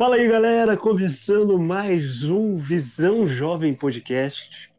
Fala 0.00 0.16
aí, 0.16 0.26
galera, 0.26 0.78
começando 0.78 1.58
mais 1.58 2.24
um 2.24 2.54
Visão 2.54 3.26
Jovem 3.26 3.74
Podcast. 3.74 4.72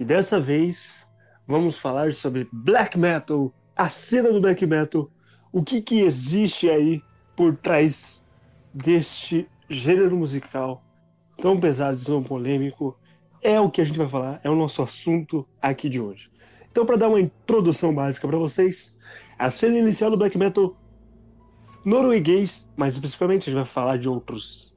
E 0.00 0.04
dessa 0.06 0.40
vez 0.40 1.06
vamos 1.46 1.76
falar 1.76 2.14
sobre 2.14 2.48
black 2.50 2.98
metal, 2.98 3.52
a 3.76 3.90
cena 3.90 4.32
do 4.32 4.40
black 4.40 4.64
metal, 4.64 5.10
o 5.52 5.62
que 5.62 5.82
que 5.82 6.00
existe 6.00 6.70
aí 6.70 7.02
por 7.36 7.54
trás 7.54 8.22
deste 8.72 9.46
gênero 9.68 10.16
musical 10.16 10.82
tão 11.36 11.60
pesado, 11.60 12.02
tão 12.02 12.22
polêmico. 12.22 12.98
É 13.42 13.60
o 13.60 13.68
que 13.68 13.82
a 13.82 13.84
gente 13.84 13.98
vai 13.98 14.08
falar, 14.08 14.40
é 14.42 14.48
o 14.48 14.56
nosso 14.56 14.80
assunto 14.80 15.46
aqui 15.60 15.90
de 15.90 16.00
hoje. 16.00 16.30
Então, 16.72 16.86
para 16.86 16.96
dar 16.96 17.08
uma 17.10 17.20
introdução 17.20 17.94
básica 17.94 18.26
para 18.26 18.38
vocês, 18.38 18.96
a 19.38 19.50
cena 19.50 19.76
inicial 19.76 20.10
do 20.10 20.16
black 20.16 20.38
metal 20.38 20.74
norueguês, 21.84 22.66
mas 22.76 22.94
especificamente 22.94 23.42
a 23.42 23.52
gente 23.52 23.54
vai 23.54 23.64
falar 23.64 23.98
de 23.98 24.08
outros 24.08 24.72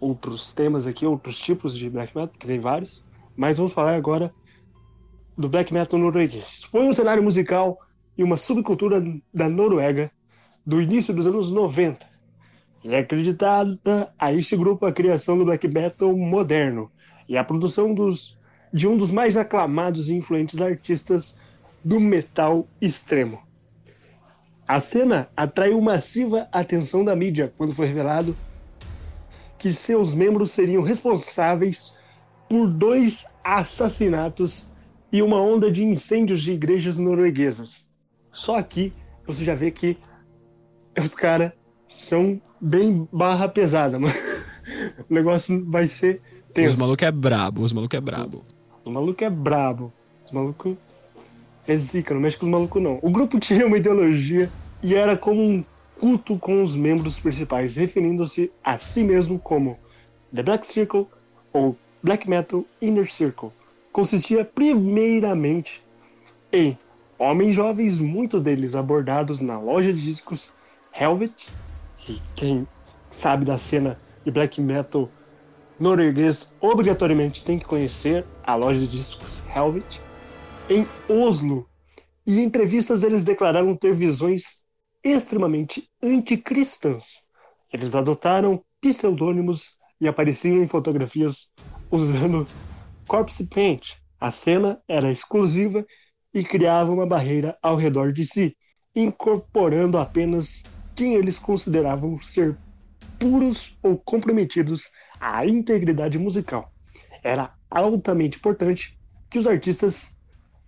outros 0.00 0.52
temas 0.52 0.86
aqui, 0.86 1.06
outros 1.06 1.38
tipos 1.38 1.76
de 1.76 1.88
black 1.88 2.14
metal, 2.14 2.34
que 2.38 2.46
tem 2.46 2.60
vários, 2.60 3.02
mas 3.34 3.56
vamos 3.56 3.72
falar 3.72 3.94
agora 3.94 4.32
do 5.36 5.48
black 5.48 5.72
metal 5.72 5.98
norueguês. 5.98 6.64
Foi 6.64 6.84
um 6.84 6.92
cenário 6.92 7.22
musical 7.22 7.78
e 8.16 8.22
uma 8.22 8.36
subcultura 8.36 9.02
da 9.32 9.48
Noruega 9.48 10.10
do 10.64 10.80
início 10.80 11.12
dos 11.12 11.26
anos 11.26 11.50
90. 11.50 12.06
E 12.84 12.94
é 12.94 12.98
acreditada 12.98 14.12
a 14.18 14.32
este 14.32 14.56
grupo 14.56 14.84
a 14.84 14.92
criação 14.92 15.38
do 15.38 15.44
black 15.44 15.66
metal 15.66 16.14
moderno 16.16 16.90
e 17.28 17.36
a 17.36 17.42
produção 17.42 17.94
dos, 17.94 18.38
de 18.72 18.86
um 18.86 18.96
dos 18.96 19.10
mais 19.10 19.36
aclamados 19.36 20.08
e 20.08 20.14
influentes 20.14 20.60
artistas 20.60 21.38
do 21.82 21.98
metal 21.98 22.66
extremo. 22.80 23.40
A 24.66 24.80
cena 24.80 25.28
atraiu 25.36 25.80
massiva 25.80 26.48
atenção 26.50 27.04
da 27.04 27.14
mídia 27.14 27.52
quando 27.56 27.74
foi 27.74 27.86
revelado 27.86 28.36
que 29.58 29.70
seus 29.70 30.12
membros 30.14 30.50
seriam 30.50 30.82
responsáveis 30.82 31.94
por 32.48 32.68
dois 32.68 33.26
assassinatos 33.42 34.70
e 35.12 35.22
uma 35.22 35.40
onda 35.40 35.70
de 35.70 35.84
incêndios 35.84 36.42
de 36.42 36.52
igrejas 36.52 36.98
norueguesas. 36.98 37.88
Só 38.32 38.58
aqui 38.58 38.92
você 39.26 39.44
já 39.44 39.54
vê 39.54 39.70
que 39.70 39.96
os 40.98 41.10
caras 41.10 41.52
são 41.88 42.40
bem 42.60 43.08
barra 43.12 43.48
pesada, 43.48 43.98
mano. 43.98 44.14
O 45.10 45.12
negócio 45.12 45.62
vai 45.70 45.86
ser 45.86 46.22
tenso. 46.54 46.72
Os 46.72 46.80
malucos 46.80 47.06
é 47.06 47.12
brabo, 47.12 47.60
os 47.62 47.72
malucos 47.74 47.98
é 47.98 48.00
brabo. 48.00 48.46
O 48.82 48.90
maluco 48.90 49.22
é 49.22 49.28
brabo. 49.28 49.92
Os 50.24 50.32
malucos 50.32 50.74
é 51.66 51.76
zica, 51.76 52.14
não 52.14 52.20
mexe 52.20 52.36
com 52.36 52.46
os 52.46 52.52
malucos 52.52 52.82
não. 52.82 52.98
O 53.02 53.10
grupo 53.10 53.38
tinha 53.40 53.66
uma 53.66 53.76
ideologia 53.76 54.50
e 54.82 54.94
era 54.94 55.16
como 55.16 55.42
um 55.42 55.64
culto 55.98 56.38
com 56.38 56.62
os 56.62 56.76
membros 56.76 57.18
principais, 57.18 57.76
referindo-se 57.76 58.50
a 58.62 58.78
si 58.78 59.02
mesmo 59.02 59.38
como 59.38 59.78
The 60.34 60.42
Black 60.42 60.66
Circle 60.66 61.06
ou 61.52 61.76
Black 62.02 62.28
Metal 62.28 62.64
Inner 62.82 63.10
Circle. 63.10 63.50
Consistia 63.92 64.44
primeiramente 64.44 65.82
em 66.52 66.76
homens 67.18 67.54
jovens, 67.54 68.00
muitos 68.00 68.40
deles 68.40 68.74
abordados 68.74 69.40
na 69.40 69.58
loja 69.58 69.92
de 69.92 70.02
discos 70.02 70.52
Helvet, 70.92 71.48
que 71.96 72.20
quem 72.34 72.66
sabe 73.10 73.44
da 73.44 73.56
cena 73.56 73.98
de 74.24 74.30
black 74.30 74.60
metal 74.60 75.08
norueguês 75.78 76.52
obrigatoriamente 76.60 77.44
tem 77.44 77.58
que 77.58 77.64
conhecer 77.64 78.24
a 78.42 78.54
loja 78.54 78.78
de 78.78 78.86
discos 78.86 79.42
Helvet, 79.54 80.00
em 80.68 80.86
Oslo. 81.08 81.68
E 82.26 82.38
em 82.38 82.44
entrevistas 82.44 83.02
eles 83.02 83.24
declararam 83.24 83.76
ter 83.76 83.94
visões 83.94 84.62
extremamente 85.02 85.88
anticristãs. 86.02 87.24
Eles 87.72 87.94
adotaram 87.94 88.64
pseudônimos 88.80 89.76
e 90.00 90.08
apareciam 90.08 90.62
em 90.62 90.66
fotografias 90.66 91.50
usando 91.90 92.46
corpse 93.06 93.46
paint. 93.46 93.96
A 94.18 94.30
cena 94.30 94.80
era 94.88 95.12
exclusiva 95.12 95.84
e 96.32 96.42
criava 96.42 96.90
uma 96.90 97.06
barreira 97.06 97.56
ao 97.62 97.76
redor 97.76 98.12
de 98.12 98.24
si, 98.24 98.56
incorporando 98.94 99.98
apenas 99.98 100.62
quem 100.94 101.14
eles 101.14 101.38
consideravam 101.38 102.18
ser 102.20 102.56
puros 103.18 103.76
ou 103.82 103.98
comprometidos 103.98 104.90
à 105.20 105.46
integridade 105.46 106.18
musical. 106.18 106.72
Era 107.22 107.54
altamente 107.70 108.38
importante 108.38 108.98
que 109.28 109.38
os 109.38 109.46
artistas 109.46 110.14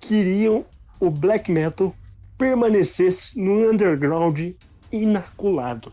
queriam 0.00 0.64
o 1.00 1.10
black 1.10 1.50
metal 1.50 1.94
permanecesse 2.38 3.38
no 3.38 3.70
underground 3.70 4.52
inaculado. 4.92 5.92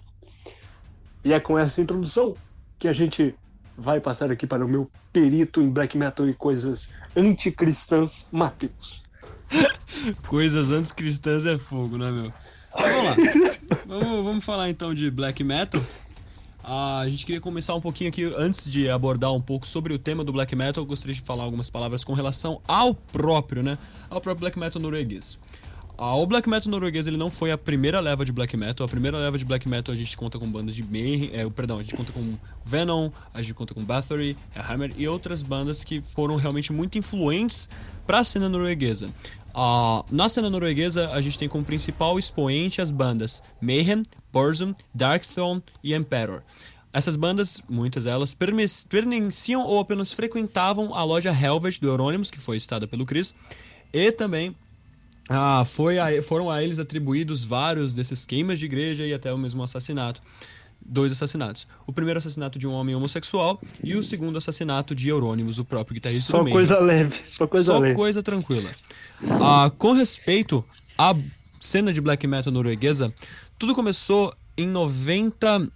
E 1.24 1.34
é 1.34 1.40
com 1.40 1.58
essa 1.58 1.82
introdução 1.82 2.36
que 2.78 2.88
a 2.88 2.94
gente 2.94 3.34
vai 3.78 4.00
passar 4.00 4.32
aqui 4.32 4.46
para 4.46 4.66
o 4.66 4.68
meu 4.68 4.90
perito 5.12 5.62
em 5.62 5.70
black 5.70 5.98
metal 5.98 6.28
e 6.28 6.34
coisas 6.34 6.90
anticristãs, 7.16 8.28
Matheus. 8.32 9.04
Coisas 10.28 10.72
anticristãs 10.72 11.46
é 11.46 11.58
fogo, 11.58 11.98
né, 11.98 12.12
meu? 12.12 12.32
Vamos 12.76 13.04
lá. 13.06 13.16
vamos, 13.86 14.26
vamos 14.26 14.46
falar 14.46 14.70
então 14.70 14.94
de 14.94 15.12
black 15.12 15.44
metal. 15.44 15.82
Ah, 16.66 17.00
a 17.00 17.10
gente 17.10 17.26
queria 17.26 17.42
começar 17.42 17.76
um 17.76 17.82
pouquinho 17.82 18.10
aqui, 18.10 18.24
antes 18.38 18.72
de 18.72 18.90
abordar 18.90 19.34
um 19.34 19.42
pouco 19.42 19.68
sobre 19.68 19.94
o 19.94 20.00
tema 20.00 20.24
do 20.24 20.32
black 20.32 20.56
metal, 20.56 20.82
eu 20.82 20.88
gostaria 20.88 21.14
de 21.14 21.22
falar 21.22 21.44
algumas 21.44 21.70
palavras 21.70 22.06
com 22.06 22.14
relação 22.14 22.62
ao 22.66 22.96
próprio, 22.96 23.62
né? 23.62 23.78
Ao 24.10 24.22
próprio 24.22 24.40
black 24.40 24.58
metal 24.58 24.82
norueguês. 24.82 25.38
Ah, 25.98 26.16
o 26.16 26.26
black 26.26 26.50
metal 26.50 26.72
norueguês 26.72 27.06
ele 27.06 27.18
não 27.18 27.30
foi 27.30 27.52
a 27.52 27.58
primeira 27.58 28.00
leva 28.00 28.24
de 28.24 28.32
black 28.32 28.56
metal. 28.56 28.86
A 28.86 28.90
primeira 28.90 29.18
leva 29.18 29.38
de 29.38 29.44
black 29.44 29.68
metal 29.68 29.94
a 29.94 29.98
gente 29.98 30.16
conta 30.16 30.40
com 30.40 30.50
bandas 30.50 30.74
de 30.74 30.84
Mayhem, 30.84 31.32
é, 31.34 31.48
perdão, 31.50 31.80
a 31.80 31.84
gente 31.84 31.96
conta 31.96 32.14
com 32.14 32.38
Venom, 32.64 33.12
a 33.34 33.42
gente 33.42 33.54
conta 33.54 33.74
com 33.74 33.84
Bathory, 33.84 34.38
Hammer 34.56 34.94
e 34.98 35.06
outras 35.06 35.44
bandas 35.44 35.84
que 35.84 36.02
foram 36.02 36.38
realmente 36.38 36.72
muito 36.72 36.98
influentes 36.98 37.70
para 38.08 38.20
a 38.20 38.24
cena 38.24 38.48
norueguesa. 38.48 39.10
Uh, 39.54 40.04
na 40.12 40.28
cena 40.28 40.50
norueguesa, 40.50 41.12
a 41.12 41.22
gente 41.22 41.38
tem 41.38 41.48
como 41.48 41.64
principal 41.64 42.18
expoente 42.18 42.82
as 42.82 42.90
bandas 42.90 43.44
Mayhem, 43.62 44.04
Burzum, 44.32 44.74
Darkthrone 44.94 45.62
e 45.84 45.94
Emperor. 45.94 46.42
Essas 46.92 47.16
bandas, 47.16 47.62
muitas 47.70 48.04
delas, 48.04 48.36
pertenciam 48.36 49.64
ou 49.64 49.80
apenas 49.80 50.12
frequentavam 50.12 50.94
a 50.94 51.04
loja 51.04 51.32
Helvet 51.32 51.80
do 51.80 51.88
Euronymous, 51.88 52.30
que 52.30 52.40
foi 52.40 52.60
citada 52.60 52.88
pelo 52.88 53.06
Chris, 53.06 53.34
e 53.92 54.12
também 54.12 54.56
ah, 55.30 55.64
foi 55.66 55.98
a, 55.98 56.22
foram 56.22 56.50
a 56.50 56.62
eles 56.62 56.80
atribuídos 56.80 57.46
vários 57.46 57.94
desses 57.94 58.26
queimas 58.26 58.60
de 58.60 58.66
igreja 58.66 59.06
e 59.06 59.14
até 59.14 59.34
o 59.34 59.38
mesmo 59.38 59.64
assassinato. 59.64 60.22
Dois 60.86 61.12
assassinatos. 61.12 61.66
O 61.88 61.94
primeiro 61.94 62.18
assassinato 62.18 62.60
de 62.60 62.68
um 62.68 62.74
homem 62.74 62.94
homossexual 62.96 63.60
e 63.84 63.96
o 63.96 64.04
segundo 64.04 64.38
assassinato 64.38 64.94
de 64.94 65.10
Eurônimos, 65.10 65.58
o 65.58 65.66
próprio 65.66 65.96
guitarrista 65.96 66.32
só 66.32 66.38
do 66.40 66.44
meio. 66.44 66.54
coisa 66.54 66.80
leve, 66.80 67.22
só 67.26 67.48
coisa 67.48 67.72
só 67.72 67.80
leve. 67.80 67.96
coisa 67.96 68.22
tranquila. 68.22 68.70
Ah, 69.42 69.72
com 69.78 69.94
respeito 69.94 70.64
à 70.98 71.16
cena 71.60 71.94
de 71.94 72.02
black 72.02 72.28
metal 72.28 72.52
norueguesa, 72.52 73.14
tudo 73.58 73.74
começou 73.74 74.34
em 74.58 74.68
90. 74.68 75.70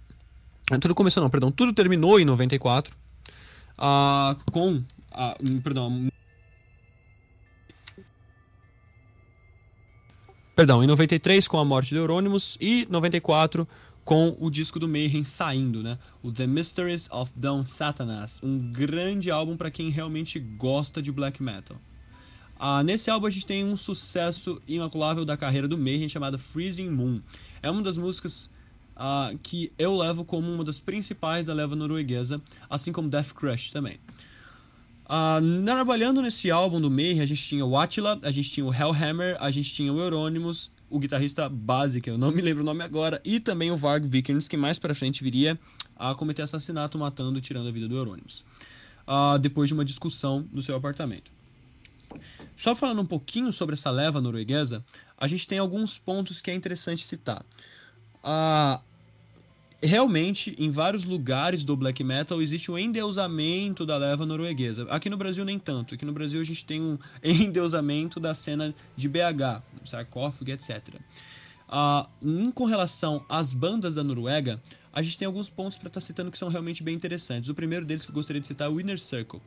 Tudo 0.80 0.94
começou, 0.94 1.22
não, 1.22 1.30
perdão. 1.30 1.50
Tudo 1.50 1.72
terminou 1.72 2.20
em 2.20 2.24
94. 2.24 2.94
Ah, 3.78 4.36
com. 4.52 4.82
Ah, 5.10 5.36
perdão, 5.64 6.04
Perdão, 10.58 10.82
em 10.82 10.88
93 10.88 11.46
com 11.46 11.56
a 11.56 11.64
morte 11.64 11.90
de 11.90 11.96
Euronymous 11.98 12.58
e 12.60 12.84
94 12.90 13.66
com 14.08 14.34
o 14.40 14.48
disco 14.48 14.78
do 14.78 14.88
Mayhem 14.88 15.22
saindo, 15.22 15.82
né? 15.82 15.98
O 16.22 16.32
The 16.32 16.46
Mysteries 16.46 17.10
of 17.10 17.30
Dawn 17.38 17.62
Satanas, 17.62 18.42
um 18.42 18.56
grande 18.72 19.30
álbum 19.30 19.54
para 19.54 19.70
quem 19.70 19.90
realmente 19.90 20.38
gosta 20.38 21.02
de 21.02 21.12
black 21.12 21.42
metal. 21.42 21.76
Ah, 22.58 22.82
nesse 22.82 23.10
álbum 23.10 23.26
a 23.26 23.30
gente 23.30 23.44
tem 23.44 23.66
um 23.66 23.76
sucesso 23.76 24.62
imaculável 24.66 25.26
da 25.26 25.36
carreira 25.36 25.68
do 25.68 25.76
Mayhem 25.76 26.08
chamado 26.08 26.38
Freezing 26.38 26.88
Moon. 26.88 27.20
É 27.62 27.70
uma 27.70 27.82
das 27.82 27.98
músicas 27.98 28.48
ah, 28.96 29.30
que 29.42 29.70
eu 29.78 29.94
levo 29.94 30.24
como 30.24 30.50
uma 30.50 30.64
das 30.64 30.80
principais 30.80 31.44
da 31.44 31.52
leva 31.52 31.76
norueguesa, 31.76 32.40
assim 32.70 32.90
como 32.92 33.10
Death 33.10 33.34
Crush 33.34 33.72
também. 33.72 34.00
Uh, 35.04 35.64
trabalhando 35.66 36.22
nesse 36.22 36.50
álbum 36.50 36.80
do 36.80 36.90
Mayhem, 36.90 37.20
a 37.20 37.26
gente 37.26 37.42
tinha 37.46 37.64
o 37.64 37.76
Attila, 37.76 38.18
a 38.22 38.30
gente 38.30 38.48
tinha 38.48 38.64
o 38.64 38.72
Hellhammer, 38.72 39.36
a 39.38 39.50
gente 39.50 39.74
tinha 39.74 39.92
o 39.92 40.00
Euronymous, 40.00 40.70
o 40.90 40.98
guitarrista 40.98 41.48
base, 41.48 42.00
que 42.00 42.10
eu 42.10 42.16
não 42.16 42.30
me 42.30 42.40
lembro 42.40 42.62
o 42.62 42.66
nome 42.66 42.82
agora, 42.82 43.20
e 43.24 43.40
também 43.40 43.70
o 43.70 43.76
Varg 43.76 44.06
Vikernes, 44.06 44.48
que 44.48 44.56
mais 44.56 44.78
pra 44.78 44.94
frente 44.94 45.22
viria 45.22 45.58
a 45.96 46.14
cometer 46.14 46.42
assassinato 46.42 46.98
matando 46.98 47.38
e 47.38 47.40
tirando 47.40 47.68
a 47.68 47.72
vida 47.72 47.88
do 47.88 47.96
Euronymous. 47.96 48.44
Uh, 49.06 49.38
depois 49.38 49.68
de 49.68 49.74
uma 49.74 49.84
discussão 49.84 50.46
no 50.52 50.62
seu 50.62 50.76
apartamento. 50.76 51.30
Só 52.56 52.74
falando 52.74 53.02
um 53.02 53.06
pouquinho 53.06 53.52
sobre 53.52 53.74
essa 53.74 53.90
leva 53.90 54.20
norueguesa, 54.20 54.84
a 55.16 55.26
gente 55.26 55.46
tem 55.46 55.58
alguns 55.58 55.98
pontos 55.98 56.40
que 56.40 56.50
é 56.50 56.54
interessante 56.54 57.04
citar. 57.04 57.44
Uh, 58.22 58.82
realmente, 59.82 60.54
em 60.58 60.70
vários 60.70 61.04
lugares 61.04 61.62
do 61.62 61.76
black 61.76 62.02
metal 62.02 62.42
existe 62.42 62.70
um 62.70 62.78
endeusamento 62.78 63.86
da 63.86 63.96
leva 63.96 64.26
norueguesa. 64.26 64.86
Aqui 64.90 65.08
no 65.08 65.16
Brasil 65.16 65.44
nem 65.44 65.58
tanto. 65.58 65.94
Aqui 65.94 66.04
no 66.04 66.12
Brasil 66.12 66.40
a 66.40 66.44
gente 66.44 66.64
tem 66.64 66.80
um 66.80 66.98
endeusamento 67.22 68.18
da 68.18 68.34
cena 68.34 68.74
de 68.96 69.08
BH, 69.08 69.62
sarcófago, 69.84 70.50
etc. 70.50 70.94
Uh, 71.68 72.08
em 72.22 72.50
com 72.50 72.64
relação 72.64 73.24
às 73.28 73.52
bandas 73.52 73.94
da 73.94 74.02
Noruega, 74.02 74.60
a 74.92 75.02
gente 75.02 75.18
tem 75.18 75.26
alguns 75.26 75.50
pontos 75.50 75.76
para 75.76 75.88
estar 75.88 76.00
tá 76.00 76.06
citando 76.06 76.30
que 76.30 76.38
são 76.38 76.48
realmente 76.48 76.82
bem 76.82 76.94
interessantes. 76.94 77.48
O 77.48 77.54
primeiro 77.54 77.84
deles 77.84 78.04
que 78.04 78.10
eu 78.10 78.14
gostaria 78.14 78.40
de 78.40 78.46
citar 78.46 78.68
é 78.68 78.70
o 78.70 78.80
Inner 78.80 78.98
Circle. 78.98 79.40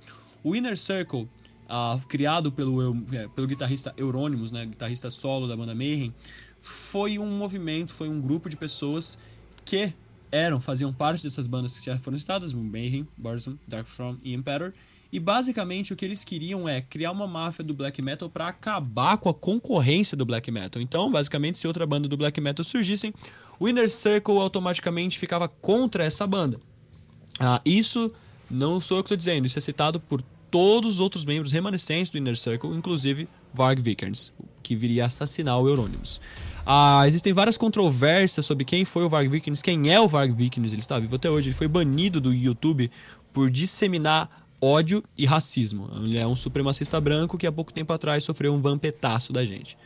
O 0.44 0.56
Inner 0.56 0.78
Circle, 0.78 1.28
uh, 1.68 2.08
criado 2.08 2.52
pelo, 2.52 2.96
é, 3.12 3.28
pelo 3.30 3.48
guitarrista 3.48 3.94
Euronymous, 3.98 4.52
né, 4.52 4.66
guitarrista 4.66 5.10
solo 5.10 5.48
da 5.48 5.58
banda 5.58 5.74
Mayhem, 5.74 6.14
foi 6.62 7.18
um 7.18 7.26
movimento, 7.26 7.92
foi 7.92 8.08
um 8.08 8.22
grupo 8.22 8.48
de 8.50 8.56
pessoas 8.56 9.18
que 9.66 9.92
eram, 10.32 10.62
faziam 10.62 10.94
parte 10.94 11.24
dessas 11.24 11.48
bandas 11.48 11.78
que 11.78 11.86
já 11.86 11.98
foram 11.98 12.18
citadas, 12.18 12.54
Mayhem, 12.54 13.08
Burzum, 13.18 13.58
Darkthrone 13.68 14.20
e 14.24 14.34
Imperator, 14.34 14.74
e 15.12 15.20
basicamente 15.20 15.92
o 15.92 15.96
que 15.96 16.06
eles 16.06 16.24
queriam 16.24 16.70
é 16.70 16.82
criar 16.82 17.12
uma 17.12 17.28
máfia 17.28 17.66
do 17.66 17.74
black 17.74 18.02
metal 18.02 18.30
para 18.30 18.48
acabar 18.48 19.18
com 19.18 19.28
a 19.28 19.34
concorrência 19.34 20.16
do 20.16 20.26
black 20.26 20.50
metal. 20.50 20.82
Então, 20.82 21.12
basicamente, 21.12 21.58
se 21.58 21.68
outra 21.68 21.86
banda 21.86 22.08
do 22.08 22.16
black 22.16 22.40
metal 22.40 22.64
surgissem, 22.64 23.14
o 23.60 23.68
Inner 23.68 23.90
Circle 23.90 24.38
automaticamente 24.38 25.20
ficava 25.20 25.50
contra 25.50 26.06
essa 26.06 26.26
banda. 26.26 26.60
Ah, 27.38 27.62
isso 27.66 28.12
não 28.50 28.80
sou 28.80 28.98
eu 28.98 29.04
que 29.04 29.08
estou 29.08 29.18
dizendo, 29.18 29.46
isso 29.46 29.58
é 29.58 29.62
citado 29.62 30.00
por 30.00 30.22
todos 30.50 30.96
os 30.96 31.00
outros 31.00 31.26
membros 31.26 31.52
remanescentes 31.52 32.10
do 32.10 32.18
Inner 32.18 32.38
Circle, 32.38 32.70
inclusive 32.76 33.28
Varg 33.54 33.82
Vikernes, 33.82 34.34
que 34.62 34.76
viria 34.76 35.04
a 35.04 35.08
assassinar 35.08 35.60
o 35.60 35.68
Euronymous. 35.68 36.22
Ah, 36.66 37.04
existem 37.08 37.34
várias 37.34 37.58
controvérsias 37.58 38.46
sobre 38.46 38.64
quem 38.64 38.86
foi 38.86 39.04
o 39.04 39.10
Varg 39.10 39.28
Vikernes, 39.28 39.62
quem 39.62 39.92
é 39.92 40.00
o 40.00 40.08
Varg 40.08 40.32
Vikernes, 40.32 40.72
ele 40.72 40.82
está 40.82 41.00
vivo 41.00 41.16
até 41.16 41.30
hoje, 41.30 41.50
ele 41.50 41.56
foi 41.56 41.68
banido 41.68 42.22
do 42.22 42.34
YouTube 42.34 42.90
por 43.34 43.50
disseminar 43.50 44.46
ódio 44.62 45.04
e 45.18 45.26
racismo. 45.26 45.90
Ele 45.96 46.18
é 46.18 46.28
um 46.28 46.36
supremacista 46.36 47.02
branco 47.02 47.38
que 47.38 47.48
há 47.48 47.52
pouco 47.52 47.74
tempo 47.74 47.92
atrás 47.92 48.24
sofreu 48.24 48.54
um 48.54 48.62
vampetaço 48.62 49.34
da 49.34 49.44
gente. 49.44 49.78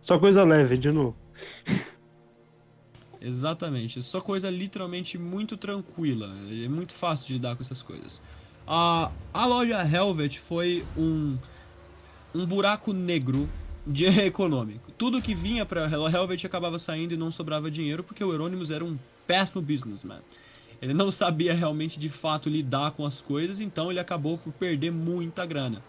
Só 0.00 0.18
coisa 0.18 0.44
leve, 0.44 0.78
de 0.78 0.92
novo. 0.92 1.16
Exatamente, 3.20 4.02
só 4.02 4.20
coisa 4.20 4.50
literalmente 4.50 5.16
muito 5.16 5.56
tranquila. 5.56 6.34
É 6.64 6.68
muito 6.68 6.92
fácil 6.92 7.28
de 7.28 7.32
lidar 7.34 7.54
com 7.54 7.62
essas 7.62 7.82
coisas. 7.82 8.20
A, 8.66 9.10
a 9.32 9.46
loja 9.46 9.80
Helvet 9.82 10.40
foi 10.40 10.84
um, 10.96 11.36
um 12.34 12.46
buraco 12.46 12.92
negro 12.92 13.48
de 13.86 14.06
econômico. 14.20 14.90
Tudo 14.92 15.22
que 15.22 15.34
vinha 15.34 15.66
para 15.66 15.88
Helvet 15.88 16.46
acabava 16.46 16.78
saindo 16.78 17.14
e 17.14 17.16
não 17.16 17.30
sobrava 17.30 17.70
dinheiro 17.70 18.02
porque 18.02 18.22
o 18.22 18.32
Euronymous 18.32 18.70
era 18.70 18.84
um 18.84 18.98
péssimo 19.26 19.62
businessman. 19.62 20.20
Ele 20.80 20.94
não 20.94 21.10
sabia 21.10 21.54
realmente 21.54 21.98
de 21.98 22.08
fato 22.08 22.48
lidar 22.48 22.90
com 22.92 23.06
as 23.06 23.22
coisas, 23.22 23.60
então 23.60 23.90
ele 23.90 24.00
acabou 24.00 24.36
por 24.36 24.52
perder 24.52 24.90
muita 24.90 25.46
grana. 25.46 25.80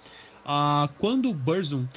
Ah, 0.46 0.88
quando 1.00 1.30
o 1.30 1.34
Burzum, 1.34 1.88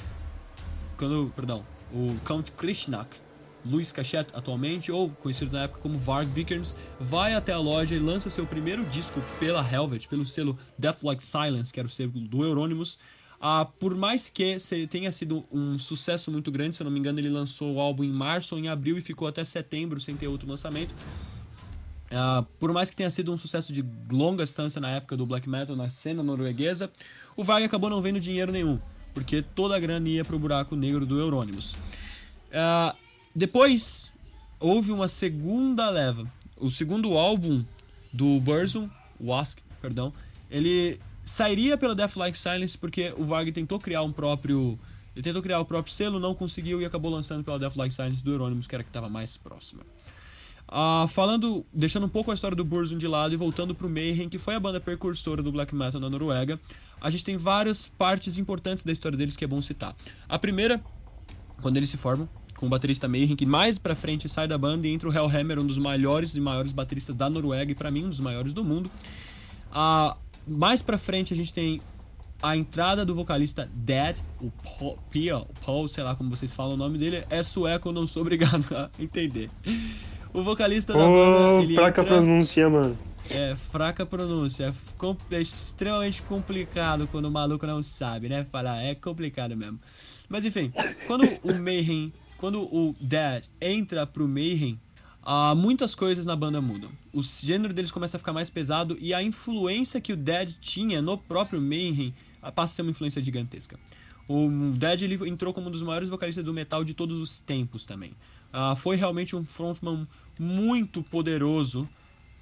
quando, 0.97 1.31
perdão, 1.35 1.63
o 1.93 2.15
Count 2.25 2.51
Krishnak, 2.53 3.19
Luiz 3.63 3.91
Cachette 3.91 4.33
atualmente, 4.35 4.91
ou 4.91 5.09
conhecido 5.09 5.51
na 5.51 5.63
época 5.63 5.79
como 5.79 5.99
Varg 5.99 6.27
Vikernes, 6.31 6.75
vai 6.99 7.35
até 7.35 7.51
a 7.51 7.59
loja 7.59 7.95
e 7.95 7.99
lança 7.99 8.29
seu 8.29 8.47
primeiro 8.47 8.83
disco 8.85 9.21
pela 9.39 9.61
Helvet, 9.61 10.07
pelo 10.07 10.25
selo 10.25 10.57
Death 10.77 11.03
Like 11.03 11.23
Silence, 11.23 11.71
que 11.71 11.79
era 11.79 11.87
o 11.87 11.91
selo 11.91 12.11
do 12.11 12.43
Euronymous. 12.43 12.97
Ah, 13.39 13.67
por 13.79 13.95
mais 13.95 14.29
que 14.29 14.57
tenha 14.89 15.11
sido 15.11 15.45
um 15.51 15.77
sucesso 15.77 16.31
muito 16.31 16.51
grande, 16.51 16.75
se 16.75 16.81
eu 16.81 16.85
não 16.85 16.91
me 16.91 16.99
engano, 16.99 17.19
ele 17.19 17.29
lançou 17.29 17.75
o 17.75 17.79
álbum 17.79 18.03
em 18.03 18.11
março 18.11 18.55
ou 18.55 18.61
em 18.61 18.67
abril 18.67 18.97
e 18.97 19.01
ficou 19.01 19.27
até 19.27 19.43
setembro 19.43 19.99
sem 19.99 20.15
ter 20.15 20.27
outro 20.27 20.47
lançamento. 20.49 20.93
Uh, 22.07 22.43
por 22.57 22.71
mais 22.71 22.89
que 22.89 22.95
tenha 22.95 23.09
sido 23.09 23.31
um 23.31 23.37
sucesso 23.37 23.71
de 23.73 23.85
longa 24.09 24.43
distância 24.43 24.79
na 24.79 24.89
época 24.89 25.17
do 25.17 25.25
black 25.25 25.47
metal 25.47 25.75
na 25.75 25.89
cena 25.89 26.23
norueguesa, 26.23 26.89
o 27.35 27.43
Varg 27.43 27.63
acabou 27.63 27.89
não 27.89 28.01
vendo 28.01 28.19
dinheiro 28.19 28.51
nenhum, 28.51 28.79
porque 29.13 29.41
toda 29.41 29.75
a 29.75 29.79
grana 29.79 30.07
ia 30.07 30.25
para 30.25 30.35
o 30.35 30.39
buraco 30.39 30.75
negro 30.75 31.05
do 31.05 31.19
Euronymous. 31.19 31.73
Uh, 31.73 32.95
depois 33.35 34.13
houve 34.59 34.91
uma 34.91 35.07
segunda 35.07 35.89
leva. 35.89 36.25
O 36.55 36.71
segundo 36.71 37.15
álbum 37.17 37.63
do 38.11 38.39
Burzum, 38.39 38.89
o 39.19 39.33
Ask, 39.33 39.59
perdão, 39.79 40.11
ele 40.49 40.99
sairia 41.27 41.77
pela 41.77 41.93
Death 41.93 42.15
Like 42.15 42.37
Silence 42.37 42.77
porque 42.77 43.13
o 43.17 43.23
Varg 43.23 43.51
tentou 43.51 43.79
criar 43.79 44.01
um 44.01 44.11
próprio 44.11 44.79
ele 45.17 45.23
tentou 45.23 45.41
criar 45.41 45.59
o 45.59 45.65
próprio 45.65 45.91
selo, 45.91 46.19
não 46.19 46.35
conseguiu 46.35 46.79
e 46.79 46.85
acabou 46.85 47.09
lançando 47.09 47.43
pela 47.43 47.57
Death 47.57 47.75
Like 47.75 47.91
Silence 47.91 48.23
do 48.23 48.31
Euronymous, 48.31 48.67
que 48.67 48.75
era 48.75 48.83
que 48.83 48.89
estava 48.89 49.09
mais 49.09 49.35
próxima. 49.35 49.81
Uh, 50.69 51.07
falando, 51.07 51.65
deixando 51.73 52.05
um 52.05 52.09
pouco 52.09 52.29
a 52.29 52.35
história 52.35 52.55
do 52.55 52.63
Burzum 52.63 52.97
de 52.97 53.07
lado 53.07 53.33
e 53.33 53.37
voltando 53.37 53.73
pro 53.73 53.89
Mayhem, 53.89 54.29
que 54.29 54.37
foi 54.37 54.53
a 54.53 54.59
banda 54.59 54.79
precursora 54.79 55.41
do 55.41 55.51
black 55.51 55.73
metal 55.73 55.99
na 55.99 56.07
Noruega, 56.07 56.59
a 57.01 57.09
gente 57.09 57.23
tem 57.23 57.35
várias 57.35 57.87
partes 57.87 58.37
importantes 58.37 58.83
da 58.83 58.91
história 58.91 59.17
deles 59.17 59.35
que 59.35 59.43
é 59.43 59.47
bom 59.47 59.59
citar. 59.59 59.95
A 60.29 60.37
primeira, 60.37 60.79
quando 61.63 61.77
eles 61.77 61.89
se 61.89 61.97
formam, 61.97 62.29
com 62.55 62.67
o 62.67 62.69
baterista 62.69 63.07
Mayhem, 63.07 63.35
que 63.35 63.45
mais 63.45 63.79
pra 63.79 63.95
frente 63.95 64.29
sai 64.29 64.47
da 64.47 64.57
banda 64.57 64.87
e 64.87 64.91
entra 64.91 65.09
o 65.09 65.11
Hellhammer, 65.11 65.57
um 65.57 65.65
dos 65.65 65.79
maiores 65.79 66.35
e 66.35 66.39
maiores 66.41 66.71
bateristas 66.71 67.15
da 67.15 67.27
Noruega 67.27 67.71
e 67.71 67.75
para 67.75 67.89
mim 67.89 68.05
um 68.05 68.09
dos 68.09 68.19
maiores 68.19 68.53
do 68.53 68.63
mundo. 68.63 68.91
Uh, 69.71 70.15
mais 70.47 70.81
pra 70.81 70.97
frente 70.97 71.33
a 71.33 71.37
gente 71.37 71.53
tem 71.53 71.81
a 72.41 72.55
entrada 72.55 73.03
do 73.03 73.15
vocalista 73.15 73.69
Dad, 73.73 74.19
o 74.39 74.51
Paul, 74.51 74.97
Pia, 75.09 75.41
Paul, 75.65 75.87
sei 75.87 76.03
lá 76.03 76.15
como 76.15 76.29
vocês 76.29 76.53
falam 76.53 76.75
o 76.75 76.77
nome 76.77 76.97
dele, 76.97 77.25
é 77.29 77.41
sueco, 77.41 77.91
não 77.91 78.05
sou 78.05 78.21
obrigado 78.23 78.65
a 78.75 78.89
entender. 78.99 79.49
O 80.33 80.43
vocalista 80.43 80.93
da 80.93 80.99
banda. 80.99 81.63
Ele 81.63 81.75
fraca 81.75 82.01
entra... 82.01 82.15
pronúncia, 82.15 82.69
mano. 82.69 82.97
É, 83.29 83.55
fraca 83.55 84.05
pronúncia. 84.05 84.73
É 85.31 85.41
extremamente 85.41 86.21
complicado 86.21 87.07
quando 87.11 87.25
o 87.25 87.31
maluco 87.31 87.65
não 87.65 87.81
sabe, 87.81 88.29
né? 88.29 88.45
Falar, 88.45 88.81
é 88.81 88.95
complicado 88.95 89.55
mesmo. 89.55 89.79
Mas 90.29 90.45
enfim, 90.45 90.71
quando 91.07 91.23
o 91.43 91.53
Mayhem, 91.53 92.13
quando 92.37 92.61
o 92.63 92.93
Dad 93.01 93.45
entra 93.59 94.05
pro 94.05 94.27
Mayhem, 94.27 94.79
uh, 95.27 95.55
muitas 95.55 95.93
coisas 95.93 96.25
na 96.25 96.35
banda 96.35 96.61
mudam. 96.61 96.89
O 97.11 97.21
gênero 97.21 97.73
deles 97.73 97.91
começa 97.91 98.15
a 98.15 98.19
ficar 98.19 98.31
mais 98.31 98.49
pesado 98.49 98.97
e 98.99 99.13
a 99.13 99.21
influência 99.21 99.99
que 99.99 100.13
o 100.13 100.17
Dad 100.17 100.49
tinha 100.61 101.01
no 101.01 101.17
próprio 101.17 101.61
Mayhem 101.61 102.13
passa 102.55 102.73
a 102.73 102.75
ser 102.77 102.81
uma 102.83 102.91
influência 102.91 103.21
gigantesca. 103.21 103.77
O 104.27 104.49
Dead 104.75 105.03
ele 105.03 105.29
entrou 105.29 105.53
como 105.53 105.67
um 105.67 105.71
dos 105.71 105.81
maiores 105.81 106.09
vocalistas 106.09 106.43
do 106.43 106.53
metal 106.53 106.83
de 106.83 106.93
todos 106.93 107.19
os 107.19 107.39
tempos 107.39 107.85
também. 107.85 108.11
Uh, 108.53 108.75
foi 108.75 108.95
realmente 108.95 109.35
um 109.35 109.45
frontman 109.45 110.07
muito 110.39 111.01
poderoso 111.01 111.87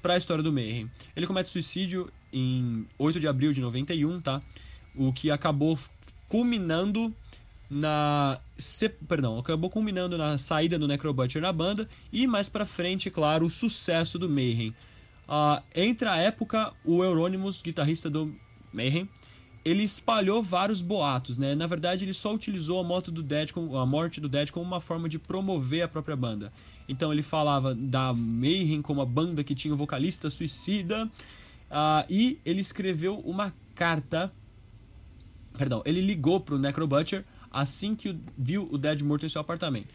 para 0.02 0.16
a 0.16 0.18
história 0.18 0.44
do 0.44 0.52
Mayhem. 0.52 0.90
Ele 1.16 1.28
comete 1.28 1.50
suicídio 1.50 2.12
em 2.34 2.88
8 2.98 3.20
de 3.20 3.28
abril 3.28 3.54
de 3.54 3.62
91, 3.62 4.20
tá? 4.20 4.42
O 4.96 5.14
que 5.14 5.30
acabou 5.30 5.78
culminando 6.28 7.14
na 7.70 8.40
se, 8.58 8.90
perdão, 8.90 9.38
acabou 9.38 9.70
culminando 9.70 10.18
na 10.18 10.38
saída 10.38 10.78
do 10.78 10.88
Necrobutcher 10.88 11.42
na 11.42 11.52
banda 11.52 11.88
e 12.12 12.28
mais 12.28 12.48
para 12.48 12.66
frente, 12.66 13.10
claro, 13.10 13.46
o 13.46 13.50
sucesso 13.50 14.18
do 14.18 14.30
Mayhem. 14.30 14.70
Uh, 15.28 15.62
entre 15.74 16.08
a 16.08 16.18
época, 16.18 16.72
o 16.84 17.04
Euronymous, 17.04 17.62
guitarrista 17.62 18.10
do 18.10 18.34
Mayhem, 18.72 19.10
ele 19.66 19.81
espalhou 19.81 20.44
vários 20.44 20.80
boatos, 20.80 21.40
né? 21.40 21.56
Na 21.56 21.66
verdade, 21.66 22.06
ele 22.06 22.14
só 22.14 22.31
utilizou 22.31 22.80
a, 22.80 22.84
moto 22.84 23.12
do 23.12 23.24
Dead 23.24 23.50
a 23.81 23.86
morte 23.86 24.22
do 24.22 24.30
Dead 24.30 24.52
como 24.52 24.64
uma 24.64 24.80
forma 24.80 25.10
de 25.10 25.18
promover 25.18 25.81
a 25.81 25.88
própria 25.88 26.16
banda. 26.16 26.54
Então 26.88 27.12
ele 27.12 27.24
falava 27.24 27.74
da 27.74 28.14
Mayhem 28.14 28.84
como 28.84 29.02
a 29.02 29.06
banda 29.06 29.44
que 29.44 29.56
tinha 29.56 29.74
o 29.74 29.78
vocalista 29.78 30.30
suicida. 30.30 31.06
Uh, 31.06 32.06
e 32.07 32.40
ele 32.45 32.62
escreveu 32.62 33.19
uma 33.22 33.52
carta. 33.74 34.31
Perdão, 35.57 35.81
ele 35.84 36.02
ligou 36.02 36.40
pro 36.40 36.60
Necrobutcher 36.60 37.26
assim 37.56 37.95
que 37.95 38.19
viu 38.38 38.68
o 38.69 38.78
Dead 38.78 39.02
morto 39.02 39.26
em 39.26 39.30
seu 39.30 39.40
apartamento. 39.40 39.88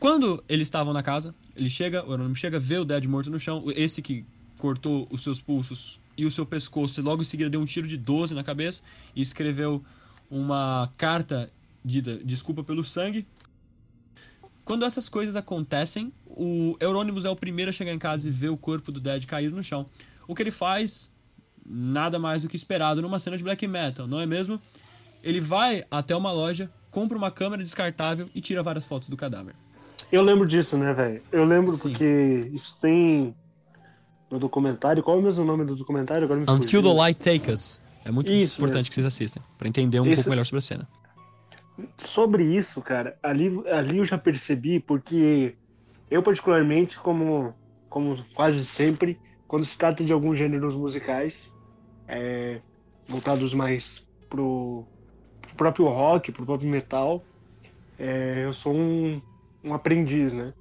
Quando 0.00 0.42
eles 0.48 0.66
estavam 0.66 0.92
na 0.92 1.02
casa, 1.02 1.32
ele 1.54 1.70
chega, 1.70 2.04
o 2.04 2.12
Anônimo 2.12 2.34
chega, 2.34 2.58
vê 2.58 2.76
o 2.76 2.84
Dead 2.84 3.06
morto 3.06 3.30
no 3.30 3.38
chão, 3.38 3.64
esse 3.74 4.02
que 4.02 4.26
cortou 4.58 5.06
os 5.10 5.22
seus 5.22 5.40
pulsos 5.40 6.00
e 6.18 6.26
o 6.26 6.30
seu 6.30 6.44
pescoço, 6.44 7.00
e 7.00 7.02
logo 7.02 7.22
em 7.22 7.24
seguida 7.24 7.48
deu 7.48 7.60
um 7.60 7.64
tiro 7.64 7.86
de 7.86 7.96
12 7.96 8.34
na 8.34 8.42
cabeça 8.42 8.82
e 9.14 9.22
escreveu 9.22 9.82
uma 10.28 10.92
carta 10.96 11.50
de 11.84 12.02
desculpa 12.02 12.64
pelo 12.64 12.82
sangue. 12.82 13.26
Quando 14.64 14.84
essas 14.84 15.08
coisas 15.08 15.36
acontecem, 15.36 16.12
o 16.26 16.76
Euronymous 16.80 17.24
é 17.24 17.30
o 17.30 17.36
primeiro 17.36 17.68
a 17.68 17.72
chegar 17.72 17.92
em 17.92 17.98
casa 17.98 18.28
e 18.28 18.30
ver 18.32 18.48
o 18.48 18.56
corpo 18.56 18.90
do 18.90 19.00
Dead 19.00 19.24
caído 19.26 19.54
no 19.54 19.62
chão. 19.62 19.86
O 20.26 20.34
que 20.34 20.42
ele 20.42 20.50
faz, 20.50 21.10
nada 21.64 22.18
mais 22.18 22.42
do 22.42 22.48
que 22.48 22.56
esperado 22.56 23.00
numa 23.00 23.18
cena 23.18 23.36
de 23.36 23.44
black 23.44 23.66
metal, 23.66 24.08
não 24.08 24.20
é 24.20 24.26
mesmo? 24.26 24.60
Ele 25.22 25.40
vai 25.40 25.84
até 25.90 26.14
uma 26.16 26.32
loja, 26.32 26.70
compra 26.94 27.18
uma 27.18 27.30
câmera 27.30 27.60
descartável 27.60 28.26
e 28.32 28.40
tira 28.40 28.62
várias 28.62 28.86
fotos 28.86 29.08
do 29.08 29.16
cadáver. 29.16 29.52
Eu 30.12 30.22
lembro 30.22 30.46
disso, 30.46 30.78
né, 30.78 30.92
velho? 30.92 31.20
Eu 31.32 31.44
lembro 31.44 31.72
Sim. 31.72 31.88
porque 31.88 32.50
isso 32.52 32.78
tem 32.80 33.34
no 34.30 34.38
documentário. 34.38 35.02
Qual 35.02 35.16
é 35.16 35.20
o 35.20 35.22
mesmo 35.22 35.44
nome 35.44 35.64
do 35.64 35.74
documentário? 35.74 36.24
Agora 36.24 36.38
me 36.38 36.46
Until 36.48 36.80
the 36.82 36.92
Light 36.92 37.18
Take 37.18 37.50
Us. 37.50 37.82
É 38.04 38.12
muito 38.12 38.30
isso 38.30 38.58
importante 38.58 38.76
mesmo. 38.76 38.88
que 38.90 38.94
vocês 38.94 39.06
assistam, 39.06 39.42
para 39.58 39.66
entender 39.66 39.98
um 39.98 40.06
isso. 40.06 40.16
pouco 40.16 40.30
melhor 40.30 40.44
sobre 40.44 40.58
a 40.58 40.62
cena. 40.62 40.88
Sobre 41.98 42.44
isso, 42.44 42.80
cara, 42.80 43.18
ali, 43.20 43.50
ali 43.68 43.98
eu 43.98 44.04
já 44.04 44.16
percebi, 44.16 44.78
porque 44.78 45.56
eu 46.08 46.22
particularmente, 46.22 46.96
como, 47.00 47.52
como 47.88 48.24
quase 48.34 48.64
sempre, 48.64 49.18
quando 49.48 49.64
se 49.64 49.76
trata 49.76 50.04
de 50.04 50.12
alguns 50.12 50.38
gêneros 50.38 50.76
musicais, 50.76 51.52
é, 52.06 52.60
voltados 53.08 53.52
mais 53.52 54.06
pro, 54.28 54.86
pro 55.56 55.72
próprio 55.72 55.88
rock, 55.88 56.32
pro 56.32 56.44
próprio 56.44 56.68
metal, 56.68 57.22
é, 57.98 58.44
eu 58.44 58.52
sou 58.52 58.74
um, 58.74 59.20
um 59.62 59.74
aprendiz, 59.74 60.32
né? 60.32 60.52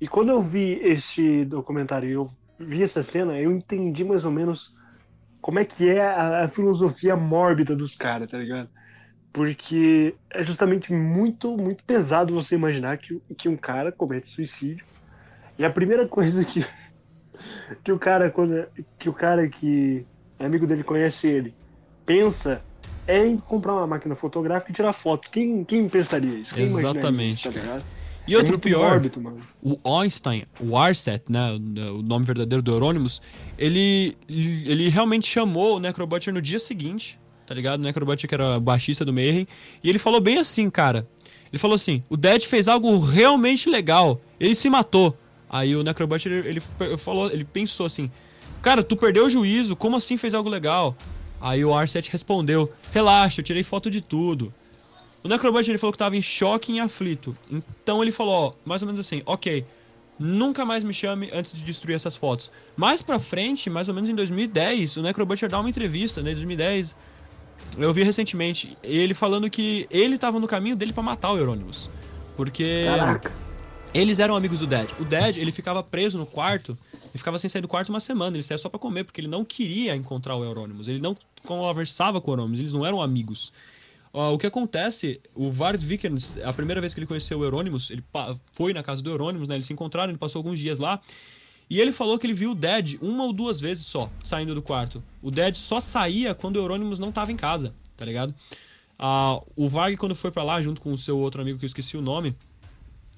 E 0.00 0.08
quando 0.08 0.30
eu 0.30 0.40
vi 0.40 0.80
este 0.82 1.44
documentário, 1.44 2.08
eu 2.10 2.30
vi 2.58 2.82
essa 2.82 3.02
cena, 3.02 3.38
eu 3.38 3.52
entendi 3.52 4.04
mais 4.04 4.24
ou 4.24 4.32
menos 4.32 4.74
como 5.40 5.58
é 5.58 5.64
que 5.64 5.88
é 5.88 6.06
a, 6.06 6.44
a 6.44 6.48
filosofia 6.48 7.16
mórbida 7.16 7.74
dos 7.74 7.94
caras, 7.94 8.30
tá 8.30 8.38
ligado? 8.38 8.68
Porque 9.32 10.14
é 10.30 10.42
justamente 10.42 10.92
muito, 10.92 11.56
muito 11.56 11.84
pesado 11.84 12.34
você 12.34 12.54
imaginar 12.54 12.98
que, 12.98 13.20
que 13.38 13.48
um 13.48 13.56
cara 13.56 13.92
comete 13.92 14.28
suicídio. 14.28 14.84
E 15.58 15.64
a 15.64 15.70
primeira 15.70 16.08
coisa 16.08 16.44
que, 16.44 16.64
que 17.84 17.92
o 17.92 17.98
cara, 17.98 18.30
quando, 18.30 18.66
que 18.98 19.08
o 19.08 19.12
cara 19.12 19.48
que 19.48 20.04
é 20.38 20.46
amigo 20.46 20.66
dele 20.66 20.82
conhece 20.82 21.28
ele, 21.28 21.54
pensa 22.04 22.62
é 23.10 23.36
comprar 23.48 23.74
uma 23.74 23.86
máquina 23.86 24.14
fotográfica 24.14 24.70
e 24.70 24.74
tirar 24.74 24.92
foto. 24.92 25.30
Quem, 25.30 25.64
quem 25.64 25.88
pensaria 25.88 26.38
isso? 26.38 26.54
Quem 26.54 26.64
Exatamente. 26.64 27.48
Isso, 27.48 27.52
tá 27.52 27.82
e 28.28 28.36
outro 28.36 28.54
é 28.54 28.58
pior, 28.58 28.92
órbito, 28.92 29.20
o 29.60 29.98
Einstein, 29.98 30.44
o 30.60 30.76
Arset, 30.76 31.24
né, 31.28 31.52
o 31.90 32.00
nome 32.02 32.24
verdadeiro 32.24 32.62
do 32.62 32.70
Euronymous, 32.70 33.20
ele, 33.58 34.16
ele 34.28 34.88
realmente 34.88 35.26
chamou 35.26 35.76
o 35.76 35.80
Necrobutcher 35.80 36.32
no 36.32 36.40
dia 36.40 36.60
seguinte, 36.60 37.18
tá 37.44 37.54
ligado? 37.54 37.80
O 37.80 37.82
Necrobutcher 37.82 38.28
que 38.28 38.34
era 38.34 38.60
baixista 38.60 39.04
do 39.04 39.12
Mayhem, 39.12 39.48
e 39.82 39.88
ele 39.88 39.98
falou 39.98 40.20
bem 40.20 40.38
assim, 40.38 40.70
cara. 40.70 41.08
Ele 41.50 41.58
falou 41.58 41.74
assim: 41.74 42.04
"O 42.08 42.16
Dead 42.16 42.44
fez 42.44 42.68
algo 42.68 42.96
realmente 43.00 43.68
legal. 43.68 44.20
Ele 44.38 44.54
se 44.54 44.70
matou". 44.70 45.16
Aí 45.48 45.74
o 45.74 45.82
Necrobutcher 45.82 46.30
ele, 46.30 46.48
ele 46.48 46.96
falou, 46.98 47.28
ele 47.32 47.44
pensou 47.44 47.86
assim: 47.86 48.08
"Cara, 48.62 48.82
tu 48.84 48.96
perdeu 48.96 49.26
o 49.26 49.28
juízo, 49.28 49.74
como 49.74 49.96
assim 49.96 50.16
fez 50.16 50.34
algo 50.34 50.48
legal?" 50.48 50.94
Aí 51.40 51.64
o 51.64 51.74
Arset 51.74 52.10
respondeu: 52.10 52.72
"Relaxa, 52.92 53.40
eu 53.40 53.44
tirei 53.44 53.62
foto 53.62 53.90
de 53.90 54.00
tudo. 54.00 54.52
O 55.22 55.28
Necrobot 55.28 55.68
ele 55.68 55.78
falou 55.78 55.92
que 55.92 55.96
estava 55.96 56.16
em 56.16 56.22
choque 56.22 56.72
e 56.72 56.76
em 56.76 56.80
aflito. 56.80 57.36
Então 57.50 58.02
ele 58.02 58.10
falou, 58.10 58.34
ó, 58.34 58.52
mais 58.64 58.82
ou 58.82 58.86
menos 58.86 59.00
assim, 59.00 59.22
ok, 59.26 59.66
nunca 60.18 60.64
mais 60.64 60.82
me 60.82 60.92
chame 60.92 61.30
antes 61.32 61.52
de 61.52 61.62
destruir 61.62 61.94
essas 61.94 62.16
fotos. 62.16 62.50
Mais 62.76 63.02
pra 63.02 63.18
frente, 63.18 63.68
mais 63.68 63.88
ou 63.88 63.94
menos 63.94 64.08
em 64.08 64.14
2010, 64.14 64.96
o 64.96 65.02
Necrobutcher 65.02 65.50
dá 65.50 65.60
uma 65.60 65.68
entrevista, 65.68 66.22
né, 66.22 66.32
2010, 66.32 66.96
eu 67.76 67.92
vi 67.92 68.02
recentemente, 68.02 68.76
ele 68.82 69.12
falando 69.12 69.48
que 69.50 69.86
ele 69.90 70.14
estava 70.14 70.40
no 70.40 70.46
caminho 70.46 70.74
dele 70.74 70.92
para 70.92 71.02
matar 71.02 71.32
o 71.32 71.38
Euronymous. 71.38 71.90
Porque 72.34 72.84
Caraca. 72.86 73.32
eles 73.92 74.18
eram 74.18 74.34
amigos 74.34 74.60
do 74.60 74.66
Dead. 74.66 74.90
O 74.98 75.04
Dead, 75.04 75.36
ele 75.36 75.52
ficava 75.52 75.82
preso 75.82 76.16
no 76.16 76.24
quarto, 76.24 76.78
ele 77.12 77.18
ficava 77.18 77.38
sem 77.38 77.50
sair 77.50 77.62
do 77.62 77.68
quarto 77.68 77.88
uma 77.88 78.00
semana, 78.00 78.36
ele 78.36 78.42
saía 78.42 78.58
só 78.58 78.68
para 78.68 78.78
comer, 78.78 79.04
porque 79.04 79.20
ele 79.20 79.28
não 79.28 79.44
queria 79.44 79.96
encontrar 79.96 80.36
o 80.36 80.44
Euronymous, 80.44 80.88
ele 80.88 81.00
não 81.00 81.16
conversava 81.44 82.20
com 82.20 82.30
o 82.30 82.34
Euronymous, 82.34 82.60
eles 82.60 82.72
não 82.72 82.86
eram 82.86 83.02
amigos. 83.02 83.52
Uh, 84.12 84.32
o 84.32 84.38
que 84.38 84.46
acontece, 84.46 85.20
o 85.34 85.50
Vard 85.50 85.80
Vikernes, 85.80 86.36
a 86.42 86.52
primeira 86.52 86.80
vez 86.80 86.94
que 86.94 87.00
ele 87.00 87.06
conheceu 87.06 87.38
o 87.38 87.44
Euronymous, 87.44 87.90
ele 87.90 88.02
foi 88.52 88.72
na 88.72 88.82
casa 88.82 89.00
do 89.02 89.10
Euronymous, 89.10 89.46
né? 89.46 89.54
Eles 89.54 89.66
se 89.66 89.72
encontraram, 89.72 90.10
ele 90.10 90.18
passou 90.18 90.40
alguns 90.40 90.58
dias 90.58 90.78
lá. 90.78 91.00
E 91.68 91.80
ele 91.80 91.92
falou 91.92 92.18
que 92.18 92.26
ele 92.26 92.34
viu 92.34 92.50
o 92.50 92.54
Dead 92.54 92.98
uma 93.00 93.22
ou 93.22 93.32
duas 93.32 93.60
vezes 93.60 93.86
só, 93.86 94.10
saindo 94.24 94.52
do 94.52 94.62
quarto. 94.62 95.00
O 95.22 95.30
Dead 95.30 95.54
só 95.54 95.78
saía 95.78 96.34
quando 96.34 96.56
o 96.56 96.58
Euronymous 96.58 96.98
não 96.98 97.10
estava 97.10 97.30
em 97.30 97.36
casa, 97.36 97.72
tá 97.96 98.04
ligado? 98.04 98.34
Uh, 98.98 99.40
o 99.54 99.68
Varg, 99.68 99.96
quando 99.96 100.16
foi 100.16 100.32
para 100.32 100.42
lá, 100.42 100.60
junto 100.60 100.80
com 100.80 100.92
o 100.92 100.98
seu 100.98 101.16
outro 101.16 101.40
amigo 101.40 101.58
que 101.58 101.64
eu 101.64 101.68
esqueci 101.68 101.96
o 101.96 102.02
nome, 102.02 102.34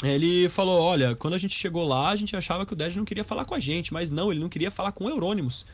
ele 0.02 0.48
falou: 0.48 0.80
Olha, 0.80 1.14
quando 1.14 1.34
a 1.34 1.38
gente 1.38 1.54
chegou 1.54 1.86
lá, 1.86 2.10
a 2.10 2.16
gente 2.16 2.34
achava 2.34 2.66
que 2.66 2.72
o 2.72 2.76
Dead 2.76 2.96
não 2.96 3.04
queria 3.04 3.24
falar 3.24 3.44
com 3.44 3.54
a 3.54 3.58
gente, 3.58 3.92
mas 3.92 4.10
não, 4.10 4.30
ele 4.30 4.40
não 4.40 4.48
queria 4.48 4.70
falar 4.70 4.92
com 4.92 5.04
o 5.04 5.08
Euronymous. 5.08 5.64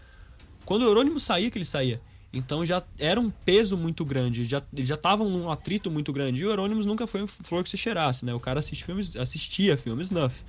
Quando 0.64 0.82
o 0.82 0.86
Euronymous 0.86 1.22
saía, 1.22 1.50
que 1.50 1.58
ele 1.58 1.64
saía. 1.64 2.00
Então 2.30 2.64
já 2.64 2.82
era 2.98 3.18
um 3.18 3.30
peso 3.30 3.76
muito 3.76 4.04
grande, 4.04 4.44
já, 4.44 4.62
eles 4.72 4.86
já 4.86 4.96
estavam 4.96 5.30
num 5.30 5.50
atrito 5.50 5.90
muito 5.90 6.12
grande. 6.12 6.42
E 6.42 6.46
o 6.46 6.50
Euronymous 6.50 6.84
nunca 6.84 7.06
foi 7.06 7.22
um 7.22 7.26
flor 7.26 7.64
que 7.64 7.70
se 7.70 7.76
cheirasse, 7.76 8.24
né? 8.26 8.34
O 8.34 8.40
cara 8.40 8.60
filmes, 8.60 9.16
assistia 9.16 9.76
filmes 9.76 10.08
snuff. 10.08 10.44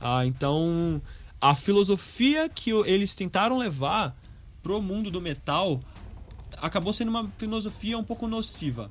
Ah, 0.00 0.26
então 0.26 1.00
a 1.40 1.54
filosofia 1.54 2.48
que 2.48 2.70
eles 2.70 3.14
tentaram 3.14 3.56
levar 3.56 4.16
pro 4.62 4.82
mundo 4.82 5.10
do 5.10 5.20
metal 5.20 5.80
acabou 6.56 6.92
sendo 6.92 7.08
uma 7.08 7.30
filosofia 7.38 7.96
um 7.96 8.04
pouco 8.04 8.26
nociva. 8.26 8.90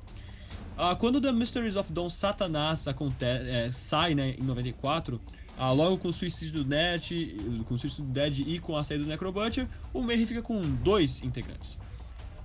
Ah, 0.76 0.96
quando 0.96 1.20
The 1.20 1.32
Mysteries 1.32 1.76
of 1.76 1.92
Don 1.92 2.08
Satanás 2.08 2.86
é, 3.20 3.70
sai 3.70 4.14
né, 4.14 4.34
em 4.38 4.42
94, 4.42 5.20
ah, 5.58 5.70
logo 5.70 5.98
com 5.98 6.08
o 6.08 6.12
suicídio 6.12 6.64
do 6.64 6.68
Net, 6.68 7.36
com 7.66 7.74
o 7.74 7.78
suicídio 7.78 8.04
do 8.04 8.10
Dead 8.10 8.40
e 8.40 8.58
com 8.58 8.76
a 8.76 8.82
saída 8.82 9.04
do 9.04 9.10
Necrobutcher, 9.10 9.68
o 9.92 10.02
Mayhem 10.02 10.26
fica 10.26 10.42
com 10.42 10.60
dois 10.60 11.22
integrantes. 11.22 11.78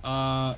A 0.02 0.56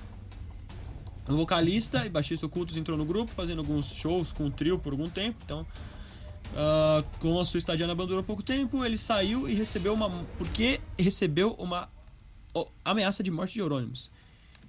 o 1.28 1.36
vocalista 1.36 2.04
e 2.04 2.08
baixista 2.08 2.46
ocultos 2.46 2.76
entrou 2.76 2.98
no 2.98 3.04
grupo, 3.04 3.30
fazendo 3.30 3.60
alguns 3.60 3.94
shows 3.94 4.32
com 4.32 4.46
o 4.46 4.50
trio 4.50 4.78
por 4.78 4.92
algum 4.92 5.08
tempo. 5.08 5.38
Então, 5.44 5.62
uh, 5.62 7.04
com 7.20 7.38
a 7.38 7.44
sua 7.44 7.58
estadia 7.58 7.86
na 7.86 7.94
banda 7.94 8.18
há 8.18 8.22
pouco 8.22 8.42
tempo, 8.42 8.84
ele 8.84 8.96
saiu 8.96 9.48
e 9.48 9.54
recebeu 9.54 9.94
uma. 9.94 10.10
Porque 10.36 10.80
recebeu 10.98 11.52
uma 11.52 11.88
ameaça 12.84 13.22
de 13.22 13.30
morte 13.30 13.54
de 13.54 13.60
Eurônimos. 13.60 14.10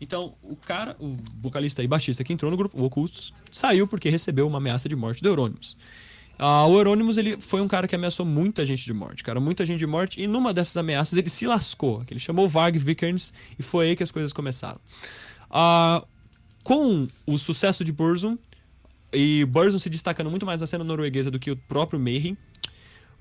Então, 0.02 0.34
o 0.42 0.56
cara, 0.56 0.98
o 1.00 1.16
vocalista 1.40 1.84
e 1.84 1.88
baixista 1.88 2.24
que 2.24 2.34
entrou 2.34 2.50
no 2.50 2.58
grupo, 2.58 2.82
o 2.82 2.86
Ocultos, 2.86 3.32
saiu 3.52 3.88
porque 3.88 4.10
recebeu 4.10 4.48
uma 4.48 4.58
ameaça 4.58 4.90
de 4.90 4.96
morte 4.96 5.22
do 5.22 5.30
Eurônimos. 5.30 5.78
Uh, 6.40 6.68
o 6.70 6.78
Euronymous 6.80 7.20
ele 7.20 7.40
foi 7.40 7.62
um 7.62 7.68
cara 7.68 7.88
que 7.88 7.94
ameaçou 7.94 8.26
muita 8.26 8.66
gente 8.66 8.84
de 8.84 8.94
morte, 8.94 9.24
cara, 9.24 9.40
muita 9.40 9.64
gente 9.64 9.78
de 9.78 9.86
morte, 9.86 10.20
e 10.20 10.26
numa 10.26 10.52
dessas 10.52 10.76
ameaças 10.76 11.16
ele 11.16 11.30
se 11.30 11.46
lascou. 11.46 12.04
Ele 12.10 12.20
chamou 12.20 12.50
Varg 12.50 12.80
Vikernes 12.80 13.32
e 13.60 13.62
foi 13.62 13.90
aí 13.90 13.96
que 13.96 14.02
as 14.02 14.10
coisas 14.10 14.34
começaram. 14.34 14.82
Uh, 15.52 16.04
com 16.64 17.08
o 17.28 17.38
sucesso 17.38 17.84
de 17.84 17.92
Burzum, 17.92 18.40
e 19.14 19.46
Burzum 19.46 19.78
se 19.78 19.90
destacando 19.90 20.32
muito 20.32 20.46
mais 20.46 20.62
na 20.62 20.68
cena 20.68 20.84
norueguesa 20.84 21.30
do 21.30 21.38
que 21.38 21.52
o 21.52 21.56
próprio 21.56 22.00
Mayhem, 22.00 22.36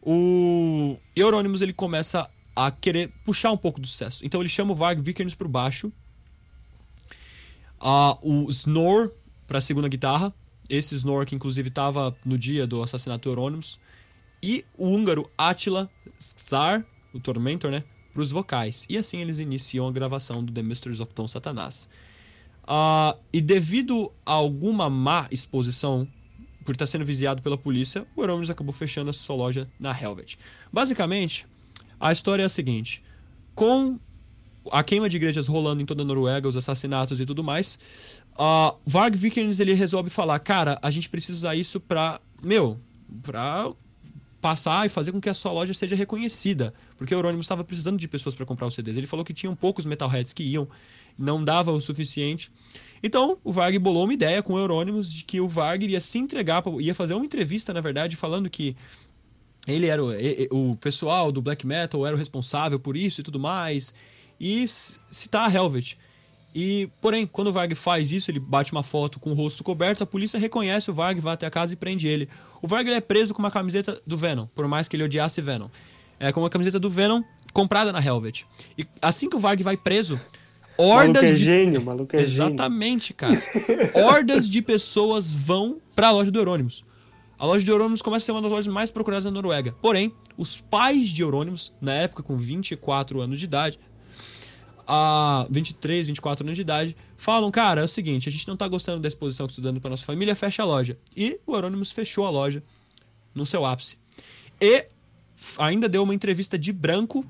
o 0.00 0.96
Euronymous 1.14 1.60
ele 1.60 1.74
começa 1.74 2.26
a 2.56 2.70
querer 2.70 3.12
puxar 3.22 3.52
um 3.52 3.56
pouco 3.56 3.78
do 3.80 3.86
sucesso. 3.86 4.24
Então 4.24 4.40
ele 4.40 4.48
chama 4.48 4.72
o 4.72 4.74
Varg 4.74 5.02
Vikernes 5.02 5.34
para 5.34 5.46
baixo, 5.46 5.92
uh, 7.80 8.18
o 8.22 8.48
Snore 8.50 9.10
para 9.46 9.60
segunda 9.60 9.88
guitarra, 9.88 10.32
esse 10.68 10.94
Snore 10.94 11.26
que 11.26 11.34
inclusive 11.34 11.68
estava 11.68 12.16
no 12.24 12.38
dia 12.38 12.66
do 12.66 12.82
assassinato 12.82 13.28
do 13.28 13.32
Euronymous, 13.32 13.78
e 14.42 14.64
o 14.76 14.88
húngaro 14.88 15.30
Attila 15.36 15.90
Czar, 16.18 16.84
o 17.12 17.20
Tormentor, 17.20 17.70
né, 17.70 17.84
para 18.12 18.22
os 18.22 18.30
vocais. 18.30 18.86
E 18.88 18.96
assim 18.96 19.20
eles 19.20 19.38
iniciam 19.38 19.86
a 19.88 19.92
gravação 19.92 20.44
do 20.44 20.52
The 20.52 20.62
Mysteries 20.62 21.00
of 21.00 21.12
Tom 21.12 21.26
Satanás. 21.26 21.88
Uh, 22.64 23.18
e 23.32 23.40
devido 23.40 24.12
a 24.24 24.32
alguma 24.32 24.88
má 24.88 25.26
exposição 25.30 26.06
por 26.64 26.72
estar 26.72 26.86
sendo 26.86 27.04
vigiado 27.04 27.42
pela 27.42 27.58
polícia, 27.58 28.06
o 28.14 28.22
Euronymous 28.22 28.50
acabou 28.50 28.72
fechando 28.72 29.10
a 29.10 29.12
sua 29.12 29.34
loja 29.34 29.68
na 29.78 29.90
Helvet. 29.90 30.38
Basicamente, 30.72 31.46
a 31.98 32.12
história 32.12 32.42
é 32.42 32.46
a 32.46 32.48
seguinte: 32.48 33.02
com 33.54 33.98
a 34.70 34.82
queima 34.84 35.08
de 35.08 35.16
igrejas 35.16 35.46
rolando 35.46 35.82
em 35.82 35.86
toda 35.86 36.02
a 36.02 36.04
Noruega, 36.04 36.48
os 36.48 36.56
assassinatos 36.56 37.20
e 37.20 37.26
tudo 37.26 37.42
mais, 37.42 38.22
uh, 38.32 38.76
Varg 38.86 39.16
Vikernes 39.16 39.60
ele 39.60 39.74
resolve 39.74 40.10
falar, 40.10 40.38
cara, 40.38 40.78
a 40.82 40.90
gente 40.90 41.08
precisa 41.08 41.36
usar 41.36 41.54
isso 41.54 41.80
pra, 41.80 42.20
meu, 42.42 42.78
pra 43.22 43.70
passar 44.40 44.86
e 44.86 44.88
fazer 44.88 45.12
com 45.12 45.20
que 45.20 45.28
a 45.28 45.34
sua 45.34 45.52
loja 45.52 45.74
seja 45.74 45.94
reconhecida, 45.94 46.72
porque 46.96 47.14
o 47.14 47.18
Euronymous 47.18 47.44
estava 47.44 47.62
precisando 47.62 47.98
de 47.98 48.08
pessoas 48.08 48.34
para 48.34 48.46
comprar 48.46 48.66
os 48.66 48.74
CDs. 48.74 48.96
Ele 48.96 49.06
falou 49.06 49.24
que 49.24 49.34
tinham 49.34 49.54
poucos 49.54 49.84
metalheads 49.84 50.32
que 50.32 50.42
iam, 50.42 50.66
não 51.18 51.44
dava 51.44 51.70
o 51.70 51.80
suficiente. 51.80 52.50
Então, 53.02 53.36
o 53.44 53.52
Varg 53.52 53.78
bolou 53.78 54.04
uma 54.04 54.14
ideia 54.14 54.42
com 54.42 54.54
o 54.54 54.58
Euronymous 54.58 55.12
de 55.12 55.24
que 55.24 55.40
o 55.40 55.46
Varg 55.46 55.84
iria 55.84 56.00
se 56.00 56.18
entregar, 56.18 56.62
ia 56.80 56.94
fazer 56.94 57.14
uma 57.14 57.24
entrevista, 57.24 57.74
na 57.74 57.80
verdade, 57.80 58.16
falando 58.16 58.48
que 58.48 58.74
ele 59.66 59.86
era 59.86 60.02
o, 60.02 60.70
o 60.70 60.76
pessoal 60.76 61.30
do 61.30 61.42
black 61.42 61.66
metal 61.66 62.06
era 62.06 62.16
o 62.16 62.18
responsável 62.18 62.80
por 62.80 62.96
isso 62.96 63.20
e 63.20 63.24
tudo 63.24 63.38
mais, 63.38 63.94
e 64.40 64.64
citar 65.10 65.48
a 65.48 65.54
Helvet. 65.54 65.98
E, 66.54 66.88
porém, 67.00 67.26
quando 67.26 67.48
o 67.48 67.52
Varg 67.52 67.74
faz 67.74 68.10
isso, 68.10 68.30
ele 68.30 68.40
bate 68.40 68.72
uma 68.72 68.82
foto 68.82 69.20
com 69.20 69.30
o 69.30 69.34
rosto 69.34 69.62
coberto, 69.62 70.02
a 70.02 70.06
polícia 70.06 70.38
reconhece 70.38 70.90
o 70.90 70.94
Varg, 70.94 71.20
vai 71.20 71.34
até 71.34 71.46
a 71.46 71.50
casa 71.50 71.74
e 71.74 71.76
prende 71.76 72.08
ele. 72.08 72.28
O 72.60 72.66
Varg 72.66 72.88
é 72.90 73.00
preso 73.00 73.32
com 73.32 73.40
uma 73.40 73.50
camiseta 73.50 74.00
do 74.04 74.16
Venom, 74.16 74.46
por 74.46 74.66
mais 74.66 74.88
que 74.88 74.96
ele 74.96 75.04
odiasse 75.04 75.40
Venom. 75.40 75.68
É 76.18 76.32
com 76.32 76.40
uma 76.40 76.50
camiseta 76.50 76.80
do 76.80 76.90
Venom 76.90 77.22
comprada 77.52 77.92
na 77.92 78.04
Helvet. 78.04 78.46
E 78.76 78.84
assim 79.00 79.28
que 79.28 79.36
o 79.36 79.38
Varg 79.38 79.62
vai 79.62 79.76
preso, 79.76 80.20
hordas 80.76 81.22
maluco 81.22 81.26
é 81.26 81.32
de 81.32 81.36
gênio, 81.36 81.82
maluco 81.82 82.16
é 82.16 82.20
Exatamente, 82.20 83.14
cara. 83.14 83.40
hordas 83.94 84.48
de 84.48 84.60
pessoas 84.60 85.32
vão 85.32 85.78
para 85.94 86.08
a 86.08 86.10
loja 86.10 86.30
do 86.30 86.38
Eurônimos. 86.38 86.84
A 87.38 87.46
loja 87.46 87.64
de 87.64 87.70
Eurônimos 87.70 88.02
começa 88.02 88.24
a 88.24 88.26
ser 88.26 88.32
uma 88.32 88.42
das 88.42 88.50
lojas 88.50 88.72
mais 88.72 88.90
procuradas 88.90 89.24
da 89.24 89.30
Noruega. 89.30 89.74
Porém, 89.80 90.12
os 90.36 90.60
pais 90.60 91.08
de 91.08 91.22
Eurônimos, 91.22 91.72
na 91.80 91.94
época 91.94 92.22
com 92.22 92.36
24 92.36 93.20
anos 93.20 93.38
de 93.38 93.46
idade, 93.46 93.78
a 94.92 95.46
23, 95.48 96.08
24 96.08 96.44
anos 96.44 96.56
de 96.56 96.62
idade, 96.62 96.96
falam, 97.16 97.48
cara, 97.48 97.80
é 97.80 97.84
o 97.84 97.88
seguinte, 97.88 98.28
a 98.28 98.32
gente 98.32 98.48
não 98.48 98.56
tá 98.56 98.66
gostando 98.66 98.98
da 98.98 99.06
exposição 99.06 99.46
que 99.46 99.52
você 99.52 99.62
tá 99.62 99.68
dando 99.68 99.80
pra 99.80 99.88
nossa 99.88 100.04
família, 100.04 100.34
fecha 100.34 100.64
a 100.64 100.66
loja. 100.66 100.98
E 101.16 101.38
o 101.46 101.54
Euronymous 101.54 101.92
fechou 101.92 102.26
a 102.26 102.30
loja 102.30 102.60
no 103.32 103.46
seu 103.46 103.64
ápice. 103.64 103.98
E 104.60 104.86
ainda 105.58 105.88
deu 105.88 106.02
uma 106.02 106.12
entrevista 106.12 106.58
de 106.58 106.72
branco 106.72 107.24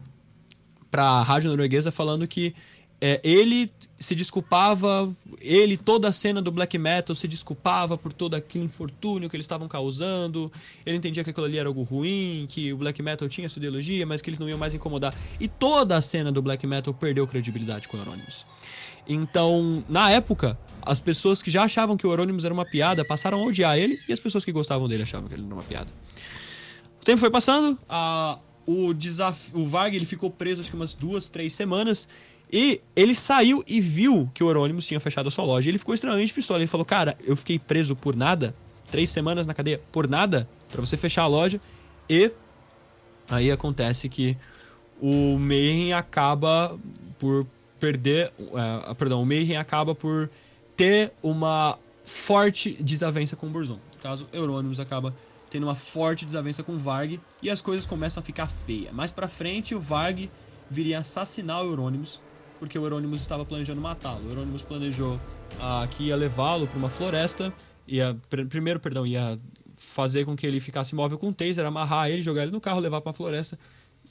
pra 0.90 1.20
rádio 1.20 1.50
norueguesa 1.50 1.92
falando 1.92 2.26
que 2.26 2.54
é, 3.00 3.18
ele 3.24 3.70
se 3.98 4.14
desculpava, 4.14 5.10
ele, 5.40 5.78
toda 5.78 6.08
a 6.08 6.12
cena 6.12 6.42
do 6.42 6.52
black 6.52 6.76
metal 6.76 7.16
se 7.16 7.26
desculpava 7.26 7.96
por 7.96 8.12
todo 8.12 8.34
aquele 8.34 8.64
infortúnio 8.64 9.28
que 9.30 9.36
eles 9.36 9.44
estavam 9.44 9.66
causando. 9.66 10.52
Ele 10.84 10.98
entendia 10.98 11.24
que 11.24 11.30
aquilo 11.30 11.46
ali 11.46 11.56
era 11.56 11.68
algo 11.68 11.82
ruim, 11.82 12.46
que 12.46 12.72
o 12.72 12.76
black 12.76 13.02
metal 13.02 13.26
tinha 13.26 13.48
sua 13.48 13.60
ideologia, 13.60 14.04
mas 14.04 14.20
que 14.20 14.28
eles 14.28 14.38
não 14.38 14.48
iam 14.48 14.58
mais 14.58 14.74
incomodar. 14.74 15.14
E 15.38 15.48
toda 15.48 15.96
a 15.96 16.02
cena 16.02 16.30
do 16.30 16.42
black 16.42 16.66
metal 16.66 16.92
perdeu 16.92 17.26
credibilidade 17.26 17.88
com 17.88 17.96
o 17.96 18.00
Euronymous. 18.00 18.46
Então, 19.08 19.82
na 19.88 20.10
época, 20.10 20.58
as 20.82 21.00
pessoas 21.00 21.40
que 21.40 21.50
já 21.50 21.62
achavam 21.62 21.96
que 21.96 22.06
o 22.06 22.12
Euronymous 22.12 22.44
era 22.44 22.52
uma 22.52 22.66
piada 22.66 23.02
passaram 23.02 23.40
a 23.40 23.44
odiar 23.44 23.78
ele, 23.78 23.98
e 24.06 24.12
as 24.12 24.20
pessoas 24.20 24.44
que 24.44 24.52
gostavam 24.52 24.86
dele 24.86 25.04
achavam 25.04 25.26
que 25.26 25.34
ele 25.34 25.44
era 25.44 25.54
uma 25.54 25.62
piada. 25.62 25.90
O 27.00 27.04
tempo 27.04 27.18
foi 27.18 27.30
passando, 27.30 27.78
a, 27.88 28.38
o, 28.66 28.92
desaf... 28.92 29.50
o 29.54 29.66
Varg 29.66 29.96
ele 29.96 30.04
ficou 30.04 30.30
preso 30.30 30.60
acho 30.60 30.70
que 30.70 30.76
umas 30.76 30.94
duas, 30.94 31.26
três 31.28 31.54
semanas. 31.54 32.08
E 32.52 32.80
ele 32.96 33.14
saiu 33.14 33.62
e 33.66 33.80
viu 33.80 34.28
que 34.34 34.42
o 34.42 34.48
Euronymous 34.48 34.86
tinha 34.86 34.98
fechado 34.98 35.28
a 35.28 35.30
sua 35.30 35.44
loja. 35.44 35.70
Ele 35.70 35.78
ficou 35.78 35.94
extremamente 35.94 36.34
pistola. 36.34 36.58
Ele 36.58 36.66
falou: 36.66 36.84
Cara, 36.84 37.16
eu 37.24 37.36
fiquei 37.36 37.58
preso 37.58 37.94
por 37.94 38.16
nada, 38.16 38.54
três 38.90 39.10
semanas 39.10 39.46
na 39.46 39.54
cadeia 39.54 39.80
por 39.92 40.08
nada, 40.08 40.48
para 40.68 40.80
você 40.80 40.96
fechar 40.96 41.22
a 41.22 41.26
loja. 41.28 41.60
E 42.08 42.32
aí 43.28 43.52
acontece 43.52 44.08
que 44.08 44.36
o 45.00 45.38
Mayhem 45.38 45.92
acaba 45.92 46.76
por 47.18 47.46
perder. 47.78 48.32
Uh, 48.38 48.94
perdão, 48.96 49.22
o 49.22 49.26
Mayhem 49.26 49.56
acaba 49.56 49.94
por 49.94 50.28
ter 50.76 51.12
uma 51.22 51.78
forte 52.02 52.76
desavença 52.82 53.36
com 53.36 53.46
o 53.46 53.50
Burzon. 53.50 53.78
No 53.94 54.02
caso, 54.02 54.26
Euronymous 54.32 54.80
acaba 54.80 55.14
tendo 55.48 55.64
uma 55.64 55.74
forte 55.76 56.24
desavença 56.24 56.62
com 56.62 56.72
o 56.72 56.78
Varg 56.78 57.20
e 57.42 57.50
as 57.50 57.60
coisas 57.60 57.86
começam 57.86 58.20
a 58.20 58.24
ficar 58.24 58.46
feias. 58.46 58.92
Mais 58.92 59.12
pra 59.12 59.28
frente, 59.28 59.74
o 59.74 59.80
Varg 59.80 60.30
viria 60.68 60.98
assassinar 60.98 61.62
o 61.62 61.70
Euronymous 61.70 62.20
porque 62.60 62.78
o 62.78 62.84
Euronymous 62.84 63.20
estava 63.20 63.44
planejando 63.44 63.80
matá-lo. 63.80 64.26
O 64.26 64.30
Euronymous 64.30 64.62
planejou 64.62 65.18
ah, 65.58 65.88
que 65.90 66.04
ia 66.04 66.16
levá-lo 66.16 66.68
para 66.68 66.78
uma 66.78 66.90
floresta, 66.90 67.52
ia 67.88 68.16
pr 68.28 68.44
primeiro, 68.44 68.78
perdão, 68.78 69.06
ia 69.06 69.40
fazer 69.74 70.26
com 70.26 70.36
que 70.36 70.46
ele 70.46 70.60
ficasse 70.60 70.92
imóvel 70.92 71.18
com 71.18 71.30
o 71.30 71.34
taser, 71.34 71.64
amarrar 71.64 72.10
ele, 72.10 72.20
jogar 72.20 72.42
ele 72.42 72.52
no 72.52 72.60
carro, 72.60 72.78
levar 72.78 73.00
para 73.00 73.08
uma 73.08 73.14
floresta, 73.14 73.58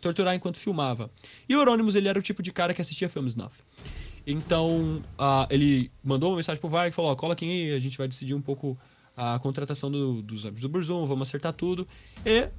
torturar 0.02 0.34
enquanto 0.34 0.58
filmava. 0.58 1.10
E 1.48 1.56
o 1.56 1.60
Euronymous, 1.60 1.96
ele 1.96 2.10
era 2.10 2.18
o 2.18 2.22
tipo 2.22 2.42
de 2.42 2.52
cara 2.52 2.74
que 2.74 2.82
assistia 2.82 3.08
filmes 3.08 3.34
snuff. 3.34 3.62
Então, 4.26 5.02
uh, 5.18 5.48
ele 5.50 5.92
mandou 6.04 6.32
uma 6.32 6.38
mensagem 6.38 6.60
pro 6.60 6.70
Varg 6.70 6.90
e 6.90 6.92
falou: 6.92 7.12
ó, 7.12 7.16
cola 7.16 7.36
quem 7.36 7.50
aí, 7.52 7.74
a 7.74 7.80
gente 7.80 7.98
vai 7.98 8.08
decidir 8.08 8.34
um 8.34 8.42
pouco 8.42 8.78
a 9.16 9.38
contratação 9.38 9.92
do, 9.92 10.22
dos 10.22 10.44
amigos 10.44 10.62
do 10.62 10.70
Burzum, 10.70 11.06
vamos 11.06 11.28
acertar 11.28 11.54
tudo. 11.54 11.88
E 12.26 12.50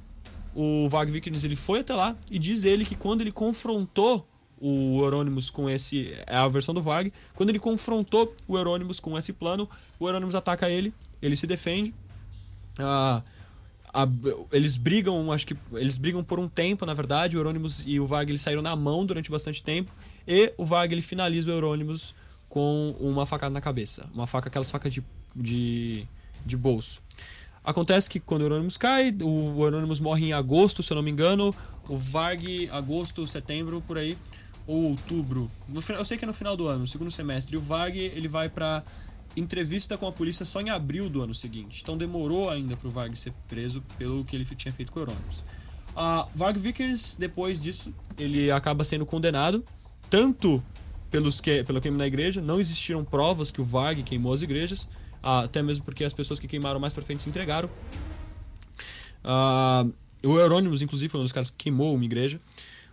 o 0.55 0.89
Varg 0.89 1.11
Vikernes, 1.11 1.43
ele 1.43 1.57
foi 1.57 1.81
até 1.81 1.95
lá 1.95 2.17
e 2.31 2.39
diz 2.39 2.65
ele 2.65 2.85
que 2.85 2.95
quando 2.95 3.23
ele 3.23 3.33
confrontou 3.33 4.27
o 4.61 5.03
Euronymous 5.03 5.49
com 5.49 5.69
esse. 5.69 6.13
É 6.27 6.37
a 6.37 6.47
versão 6.47 6.75
do 6.75 6.83
Varg. 6.83 7.11
Quando 7.35 7.49
ele 7.49 7.59
confrontou 7.59 8.35
o 8.47 8.59
Euronymous 8.59 9.01
com 9.01 9.17
esse 9.17 9.33
plano, 9.33 9.69
o 9.99 10.07
Euronymous 10.07 10.35
ataca 10.35 10.69
ele, 10.69 10.93
ele 11.23 11.35
se 11.35 11.47
defende. 11.47 11.95
Ah, 12.79 13.23
a, 13.93 14.07
eles 14.53 14.77
brigam, 14.77 15.33
acho 15.33 15.47
que. 15.47 15.57
Eles 15.73 15.97
brigam 15.97 16.23
por 16.23 16.39
um 16.39 16.49
tempo, 16.49 16.85
na 16.85 16.93
verdade. 16.93 17.37
O 17.37 17.41
Euronymous 17.41 17.83
e 17.87 17.99
o 17.99 18.07
Varg 18.07 18.31
eles 18.31 18.43
saíram 18.43 18.61
na 18.61 18.77
mão 18.77 19.07
durante 19.07 19.31
bastante 19.31 19.63
tempo. 19.63 19.91
E 20.29 20.53
o 20.59 20.65
Varg 20.65 20.93
ele 20.93 21.03
finaliza 21.03 21.51
o 21.51 21.55
Euronymous 21.55 22.15
com 22.49 22.95
uma 23.01 23.25
facada 23.25 23.53
na 23.53 23.61
cabeça. 23.61 24.07
Uma 24.13 24.27
faca, 24.27 24.49
aquelas 24.49 24.71
facas 24.71 24.93
de, 24.93 25.03
de, 25.35 26.07
de 26.45 26.57
bolso. 26.57 27.01
Acontece 27.63 28.09
que 28.09 28.19
quando 28.19 28.43
o 28.43 28.45
Euronymous 28.45 28.77
cai, 28.77 29.11
o 29.23 29.65
Euronymous 29.65 30.01
morre 30.01 30.27
em 30.27 30.33
agosto, 30.33 30.83
se 30.83 30.93
eu 30.93 30.97
não 30.97 31.03
me 31.03 31.11
engano. 31.11 31.55
O 31.89 31.97
Varg, 31.97 32.69
agosto, 32.71 33.27
setembro, 33.27 33.83
por 33.83 33.99
aí 33.99 34.19
ou 34.71 34.85
outubro. 34.91 35.51
No, 35.69 35.83
eu 35.89 36.05
sei 36.05 36.17
que 36.17 36.25
é 36.25 36.29
no 36.29 36.33
final 36.33 36.57
do 36.57 36.69
ano, 36.69 36.81
no 36.81 36.87
segundo 36.87 37.11
semestre. 37.11 37.57
E 37.57 37.59
o 37.59 37.61
Varg 37.61 37.99
ele 37.99 38.29
vai 38.29 38.49
para 38.49 38.85
entrevista 39.37 39.99
com 39.99 40.07
a 40.07 40.13
polícia 40.13 40.47
só 40.47 40.61
em 40.61 40.71
abril 40.71 41.11
do 41.11 41.21
ano 41.21 41.35
seguinte. 41.35 41.81
Então 41.83 41.99
demorou 41.99 42.49
ainda 42.49 42.77
para 42.77 42.87
o 42.87 42.91
Varg 42.91 43.17
ser 43.17 43.33
preso 43.49 43.83
pelo 43.99 44.25
que 44.25 44.37
ele 44.37 44.45
tinha 44.45 44.73
feito 44.73 44.93
com 44.93 45.01
o 45.01 45.03
Euronymous. 45.03 45.45
A 45.97 46.29
Varg 46.37 46.57
Vickers, 46.57 47.17
depois 47.19 47.61
disso, 47.61 47.93
ele 48.17 48.49
acaba 48.53 48.85
sendo 48.85 49.05
condenado, 49.05 49.65
tanto 50.09 50.63
pelos 51.11 51.41
que, 51.41 51.65
pelo 51.65 51.81
crime 51.81 51.99
na 51.99 52.07
igreja, 52.07 52.41
não 52.41 52.61
existiram 52.61 53.05
provas 53.05 53.51
que 53.51 53.61
o 53.61 53.65
Varg 53.65 54.05
queimou 54.05 54.33
as 54.33 54.41
igrejas, 54.41 54.89
até 55.21 55.61
mesmo 55.63 55.85
porque 55.85 56.05
as 56.05 56.13
pessoas 56.13 56.39
que 56.39 56.47
queimaram 56.47 56.79
mais 56.79 56.95
pra 56.95 57.03
frente 57.03 57.25
se 57.25 57.29
entregaram. 57.29 57.69
Uh, 59.25 59.93
o 60.23 60.39
Euronymous, 60.39 60.81
inclusive, 60.81 61.11
foi 61.11 61.19
um 61.19 61.25
dos 61.25 61.33
caras 61.33 61.51
que 61.51 61.57
queimou 61.57 61.93
uma 61.93 62.05
igreja. 62.05 62.41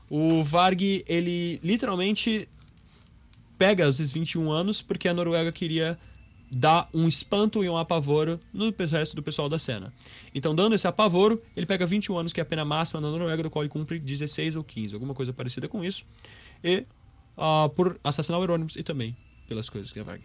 O 0.10 0.44
Varg, 0.44 1.04
ele 1.08 1.60
literalmente 1.64 2.48
pega 3.58 3.88
esses 3.88 4.12
21 4.12 4.52
anos 4.52 4.82
porque 4.82 5.08
a 5.08 5.14
Noruega 5.14 5.52
queria 5.52 5.98
dar 6.50 6.90
um 6.94 7.08
espanto 7.08 7.64
e 7.64 7.70
um 7.70 7.76
apavoro 7.76 8.40
no 8.54 8.74
resto 8.78 9.16
do 9.16 9.24
pessoal 9.24 9.50
da 9.50 9.60
cena. 9.60 9.94
Então, 10.34 10.56
dando 10.56 10.76
esse 10.76 10.88
apavoro, 10.88 11.42
ele 11.56 11.66
pega 11.66 11.86
21 11.86 12.18
anos, 12.18 12.34
que 12.34 12.40
é 12.40 12.44
a 12.44 12.46
pena 12.46 12.64
máxima 12.64 13.02
na 13.02 13.12
Noruega, 13.12 13.44
do 13.44 13.50
qual 13.50 13.64
ele 13.64 13.70
cumpre 13.70 14.00
16 14.00 14.56
ou 14.56 14.64
15, 14.64 14.94
alguma 14.94 15.14
coisa 15.14 15.34
parecida 15.34 15.68
com 15.68 15.84
isso, 15.84 16.06
e 16.64 16.86
uh, 17.38 17.70
por 17.76 18.00
assassinar 18.04 18.40
o 18.40 18.44
Euronymous 18.44 18.76
e 18.76 18.84
também 18.84 19.16
pelas 19.48 19.70
coisas 19.70 19.92
que 19.92 20.00
é 20.00 20.04
Varg. 20.04 20.22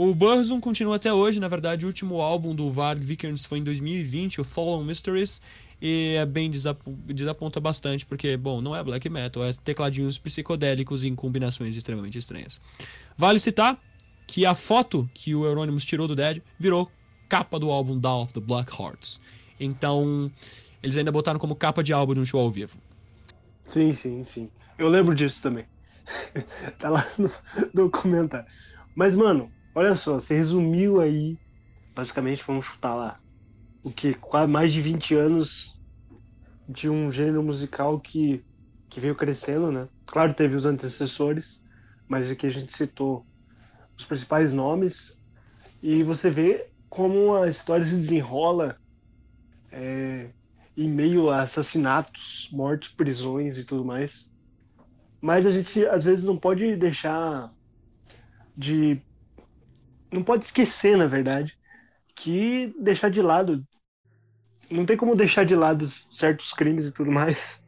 O 0.00 0.14
Burzum 0.14 0.60
continua 0.60 0.94
até 0.94 1.12
hoje, 1.12 1.40
na 1.40 1.48
verdade, 1.48 1.84
o 1.84 1.88
último 1.88 2.20
álbum 2.20 2.54
do 2.54 2.70
Varg 2.70 3.02
Vikernes 3.02 3.44
foi 3.44 3.58
em 3.58 3.64
2020, 3.64 4.40
o 4.40 4.44
Fallen 4.44 4.86
Mysteries, 4.86 5.42
e 5.82 6.14
é 6.16 6.24
bem 6.24 6.48
desap 6.48 6.80
desaponta 7.04 7.58
bastante, 7.58 8.06
porque, 8.06 8.36
bom, 8.36 8.60
não 8.60 8.76
é 8.76 8.84
black 8.84 9.08
metal, 9.08 9.42
é 9.42 9.52
tecladinhos 9.54 10.16
psicodélicos 10.16 11.02
em 11.02 11.16
combinações 11.16 11.74
extremamente 11.74 12.16
estranhas. 12.16 12.60
Vale 13.16 13.40
citar 13.40 13.76
que 14.24 14.46
a 14.46 14.54
foto 14.54 15.10
que 15.12 15.34
o 15.34 15.44
Euronymous 15.44 15.84
tirou 15.84 16.06
do 16.06 16.14
Dead 16.14 16.40
virou 16.60 16.88
capa 17.28 17.58
do 17.58 17.68
álbum 17.68 17.98
Dawn 17.98 18.22
of 18.22 18.32
the 18.32 18.40
Black 18.40 18.70
Hearts. 18.80 19.20
Então, 19.58 20.30
eles 20.80 20.96
ainda 20.96 21.10
botaram 21.10 21.40
como 21.40 21.56
capa 21.56 21.82
de 21.82 21.92
álbum 21.92 22.14
de 22.14 22.20
um 22.20 22.24
show 22.24 22.40
ao 22.40 22.50
vivo. 22.50 22.78
Sim, 23.64 23.92
sim, 23.92 24.22
sim. 24.22 24.48
Eu 24.78 24.88
lembro 24.88 25.12
disso 25.12 25.42
também. 25.42 25.64
tá 26.78 26.88
lá 26.88 27.04
no 27.18 27.28
documentário. 27.74 28.46
Mas, 28.94 29.16
mano, 29.16 29.50
olha 29.78 29.94
só, 29.94 30.14
você 30.14 30.34
resumiu 30.34 31.00
aí, 31.00 31.38
basicamente, 31.94 32.42
vamos 32.44 32.66
chutar 32.66 32.96
lá, 32.96 33.20
o 33.80 33.92
que 33.92 34.16
mais 34.48 34.72
de 34.72 34.82
20 34.82 35.14
anos 35.14 35.78
de 36.68 36.90
um 36.90 37.12
gênero 37.12 37.44
musical 37.44 38.00
que, 38.00 38.44
que 38.88 38.98
veio 38.98 39.14
crescendo, 39.14 39.70
né? 39.70 39.88
Claro, 40.04 40.34
teve 40.34 40.56
os 40.56 40.66
antecessores, 40.66 41.64
mas 42.08 42.28
aqui 42.28 42.44
a 42.44 42.50
gente 42.50 42.72
citou 42.72 43.24
os 43.96 44.04
principais 44.04 44.52
nomes 44.52 45.16
e 45.80 46.02
você 46.02 46.28
vê 46.28 46.66
como 46.88 47.36
a 47.36 47.48
história 47.48 47.84
se 47.84 47.94
desenrola 47.94 48.76
é, 49.70 50.30
em 50.76 50.90
meio 50.90 51.30
a 51.30 51.42
assassinatos, 51.42 52.48
mortes, 52.52 52.90
prisões 52.90 53.56
e 53.56 53.64
tudo 53.64 53.84
mais. 53.84 54.28
Mas 55.20 55.46
a 55.46 55.52
gente 55.52 55.86
às 55.86 56.02
vezes 56.02 56.24
não 56.24 56.36
pode 56.36 56.74
deixar 56.74 57.54
de 58.56 59.00
não 60.10 60.22
pode 60.22 60.44
esquecer, 60.44 60.96
na 60.96 61.06
verdade, 61.06 61.56
que 62.14 62.74
deixar 62.80 63.10
de 63.10 63.22
lado 63.22 63.64
não 64.70 64.84
tem 64.84 64.96
como 64.96 65.16
deixar 65.16 65.44
de 65.44 65.54
lado 65.54 65.88
certos 65.88 66.52
crimes 66.52 66.86
e 66.86 66.92
tudo 66.92 67.10
mais. 67.10 67.62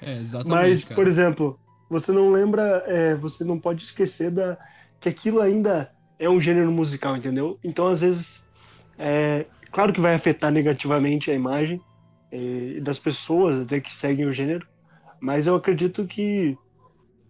É, 0.00 0.18
exatamente. 0.18 0.50
Mas, 0.50 0.84
cara. 0.84 0.94
por 0.94 1.06
exemplo, 1.08 1.60
você 1.90 2.12
não 2.12 2.30
lembra, 2.30 2.84
é, 2.86 3.14
você 3.14 3.44
não 3.44 3.58
pode 3.58 3.82
esquecer 3.82 4.30
da, 4.30 4.58
que 5.00 5.08
aquilo 5.08 5.40
ainda 5.40 5.90
é 6.18 6.28
um 6.28 6.40
gênero 6.40 6.70
musical, 6.70 7.16
entendeu? 7.16 7.58
Então, 7.62 7.86
às 7.86 8.00
vezes, 8.00 8.44
é, 8.98 9.46
claro 9.70 9.92
que 9.92 10.00
vai 10.00 10.14
afetar 10.14 10.50
negativamente 10.52 11.30
a 11.30 11.34
imagem 11.34 11.80
é, 12.30 12.80
das 12.80 12.98
pessoas 12.98 13.60
até 13.60 13.80
que 13.80 13.92
seguem 13.94 14.26
o 14.26 14.32
gênero, 14.32 14.66
mas 15.20 15.46
eu 15.46 15.54
acredito 15.54 16.06
que, 16.06 16.56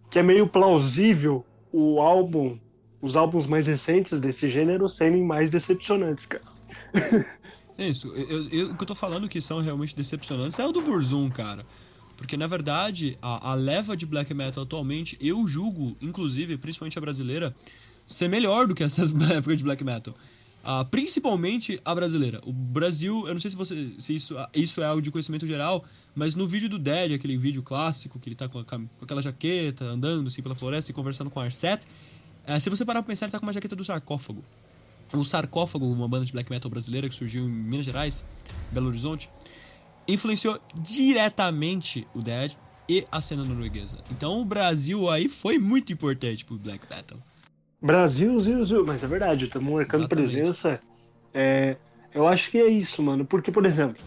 que 0.09 0.19
é 0.19 0.23
meio 0.23 0.47
plausível 0.47 1.45
o 1.71 2.01
álbum, 2.01 2.59
os 3.01 3.15
álbuns 3.15 3.47
mais 3.47 3.67
recentes 3.67 4.19
desse 4.19 4.49
gênero 4.49 4.87
serem 4.89 5.23
mais 5.23 5.49
decepcionantes, 5.49 6.25
cara. 6.25 6.43
É 7.77 7.87
isso. 7.87 8.09
Eu, 8.09 8.49
eu, 8.49 8.71
o 8.71 8.75
que 8.75 8.83
eu 8.83 8.87
tô 8.87 8.93
falando 8.93 9.29
que 9.29 9.39
são 9.39 9.61
realmente 9.61 9.95
decepcionantes 9.95 10.59
é 10.59 10.65
o 10.65 10.71
do 10.71 10.81
Burzum, 10.81 11.29
cara. 11.29 11.65
Porque, 12.17 12.35
na 12.35 12.45
verdade, 12.45 13.17
a, 13.21 13.51
a, 13.51 13.53
leva 13.53 13.95
de 13.95 14.05
black 14.05 14.33
metal 14.33 14.63
atualmente, 14.63 15.17
eu 15.21 15.47
julgo, 15.47 15.95
inclusive, 16.01 16.57
principalmente 16.57 16.97
a 16.97 17.01
brasileira, 17.01 17.55
ser 18.05 18.27
melhor 18.27 18.67
do 18.67 18.75
que 18.75 18.83
essas 18.83 19.13
épocas 19.31 19.57
de 19.57 19.63
black 19.63 19.81
metal. 19.81 20.13
Uh, 20.59 20.83
principalmente 20.91 21.79
a 21.85 21.95
brasileira. 21.95 22.41
O 22.43 22.51
Brasil, 22.51 23.25
eu 23.25 23.33
não 23.33 23.39
sei 23.39 23.49
se, 23.49 23.55
você, 23.55 23.93
se 23.97 24.13
isso, 24.13 24.35
isso 24.53 24.81
é 24.81 24.85
algo 24.85 25.01
de 25.01 25.09
conhecimento 25.09 25.45
geral, 25.45 25.85
mas 26.13 26.35
no 26.35 26.45
vídeo 26.45 26.67
do 26.67 26.77
Dead, 26.77 27.13
aquele 27.13 27.37
vídeo 27.37 27.63
clássico 27.63 28.19
que 28.19 28.27
ele 28.27 28.35
tá 28.35 28.49
com, 28.49 28.59
a, 28.59 28.65
com 28.65 28.87
aquela 29.01 29.21
jaqueta, 29.21 29.85
andando 29.85 30.27
assim 30.27 30.43
pela 30.43 30.53
floresta 30.53 30.91
e 30.91 30.93
conversando 30.93 31.29
com 31.29 31.39
a 31.39 31.45
Arset, 31.45 31.87
uh, 32.49 32.59
se 32.59 32.69
você 32.69 32.83
parar 32.83 33.01
pra 33.01 33.07
pensar, 33.07 33.25
ele 33.25 33.31
tá 33.31 33.39
com 33.39 33.45
uma 33.45 33.53
jaqueta 33.53 33.75
do 33.75 33.83
sarcófago 33.83 34.43
o 35.17 35.23
Sarcófago, 35.23 35.85
uma 35.85 36.07
banda 36.07 36.25
de 36.25 36.31
black 36.31 36.51
metal 36.51 36.69
brasileira 36.69 37.09
que 37.09 37.15
surgiu 37.15 37.43
em 37.43 37.49
Minas 37.49 37.85
Gerais, 37.85 38.27
Belo 38.71 38.87
Horizonte, 38.87 39.29
influenciou 40.07 40.59
diretamente 40.75 42.07
o 42.13 42.21
Dead 42.21 42.53
e 42.87 43.05
a 43.11 43.21
cena 43.21 43.43
norueguesa. 43.43 43.99
Então 44.11 44.39
o 44.41 44.45
Brasil 44.45 45.09
aí 45.09 45.27
foi 45.27 45.57
muito 45.57 45.93
importante 45.93 46.45
pro 46.45 46.57
Black 46.57 46.85
Metal. 46.89 47.17
Brasil, 47.81 48.37
Zil, 48.39 48.65
Zil. 48.65 48.85
Mas 48.85 49.03
é 49.03 49.07
verdade, 49.07 49.45
estamos 49.45 49.71
marcando 49.71 50.01
Exatamente. 50.01 50.31
presença. 50.31 50.79
É, 51.33 51.77
eu 52.13 52.27
acho 52.27 52.51
que 52.51 52.57
é 52.57 52.67
isso, 52.67 53.01
mano. 53.01 53.25
Porque, 53.25 53.51
por 53.51 53.65
exemplo, 53.65 54.03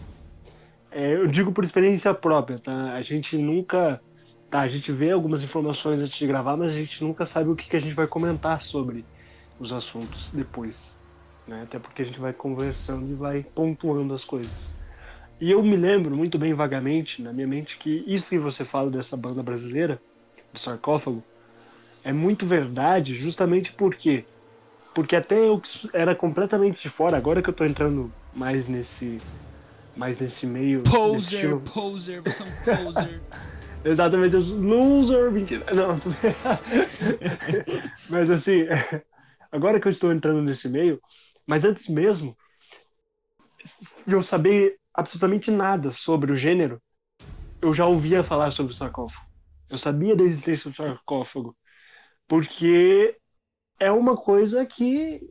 é, 0.91 1.15
eu 1.15 1.27
digo 1.27 1.51
por 1.51 1.63
experiência 1.63 2.13
própria, 2.13 2.59
tá? 2.59 2.93
A 2.93 3.01
gente 3.01 3.37
nunca. 3.37 4.01
Tá, 4.53 4.61
a 4.61 4.67
gente 4.67 4.91
vê 4.91 5.09
algumas 5.09 5.41
informações 5.41 5.99
antes 5.99 6.15
de 6.15 6.27
gravar, 6.27 6.55
mas 6.55 6.71
a 6.71 6.75
gente 6.75 7.03
nunca 7.03 7.25
sabe 7.25 7.49
o 7.49 7.55
que, 7.55 7.67
que 7.67 7.75
a 7.75 7.79
gente 7.79 7.95
vai 7.95 8.05
comentar 8.05 8.61
sobre 8.61 9.03
os 9.59 9.73
assuntos 9.73 10.29
depois. 10.31 10.95
Né? 11.47 11.63
Até 11.63 11.79
porque 11.79 12.03
a 12.03 12.05
gente 12.05 12.19
vai 12.19 12.31
conversando 12.33 13.09
e 13.09 13.15
vai 13.15 13.41
pontuando 13.41 14.13
as 14.13 14.23
coisas. 14.23 14.71
E 15.41 15.49
eu 15.49 15.63
me 15.63 15.75
lembro 15.75 16.15
muito 16.15 16.37
bem 16.37 16.53
vagamente, 16.53 17.19
na 17.19 17.33
minha 17.33 17.47
mente, 17.47 17.79
que 17.79 18.03
isso 18.05 18.29
que 18.29 18.37
você 18.37 18.63
fala 18.63 18.91
dessa 18.91 19.17
banda 19.17 19.41
brasileira, 19.41 19.99
do 20.53 20.59
sarcófago, 20.59 21.23
é 22.03 22.13
muito 22.13 22.45
verdade, 22.45 23.15
justamente 23.15 23.71
porque 23.71 24.23
porque 24.93 25.15
até 25.15 25.35
eu 25.35 25.59
que 25.59 25.89
era 25.93 26.13
completamente 26.13 26.79
de 26.79 26.89
fora, 26.89 27.17
agora 27.17 27.41
que 27.41 27.49
eu 27.49 27.53
tô 27.55 27.65
entrando 27.65 28.13
mais 28.35 28.67
nesse 28.67 29.17
mais 29.95 30.19
nesse 30.19 30.45
meio 30.45 30.83
Poser, 30.83 31.57
poser, 31.57 32.21
você 32.21 32.43
é 32.43 32.45
um 32.45 32.83
poser. 32.83 33.19
Exatamente, 33.85 34.35
os 34.35 34.49
loser, 34.49 35.31
mentira. 35.31 35.65
Não, 35.73 35.99
tô- 35.99 36.09
mas 38.09 38.29
assim, 38.29 38.65
agora 39.51 39.79
que 39.79 39.87
eu 39.87 39.91
estou 39.91 40.11
entrando 40.13 40.41
nesse 40.41 40.69
meio, 40.69 41.01
mas 41.45 41.65
antes 41.65 41.87
mesmo 41.87 42.35
eu 44.07 44.21
saber 44.21 44.77
absolutamente 44.93 45.49
nada 45.51 45.91
sobre 45.91 46.31
o 46.31 46.35
gênero, 46.35 46.81
eu 47.61 47.73
já 47.73 47.85
ouvia 47.85 48.23
falar 48.23 48.51
sobre 48.51 48.73
o 48.73 48.75
sarcófago. 48.75 49.25
Eu 49.69 49.77
sabia 49.77 50.15
da 50.15 50.23
existência 50.23 50.69
do 50.69 50.75
sarcófago, 50.75 51.57
porque 52.27 53.17
é 53.79 53.91
uma 53.91 54.17
coisa 54.17 54.65
que 54.65 55.21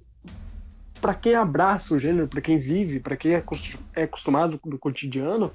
para 1.01 1.15
quem 1.15 1.35
abraça 1.35 1.95
o 1.95 1.99
gênero, 1.99 2.29
para 2.29 2.41
quem 2.41 2.59
vive, 2.59 3.01
para 3.01 3.17
quem 3.17 3.35
é 3.35 3.45
é 3.95 4.03
acostumado 4.05 4.61
do 4.65 4.79
cotidiano, 4.79 5.53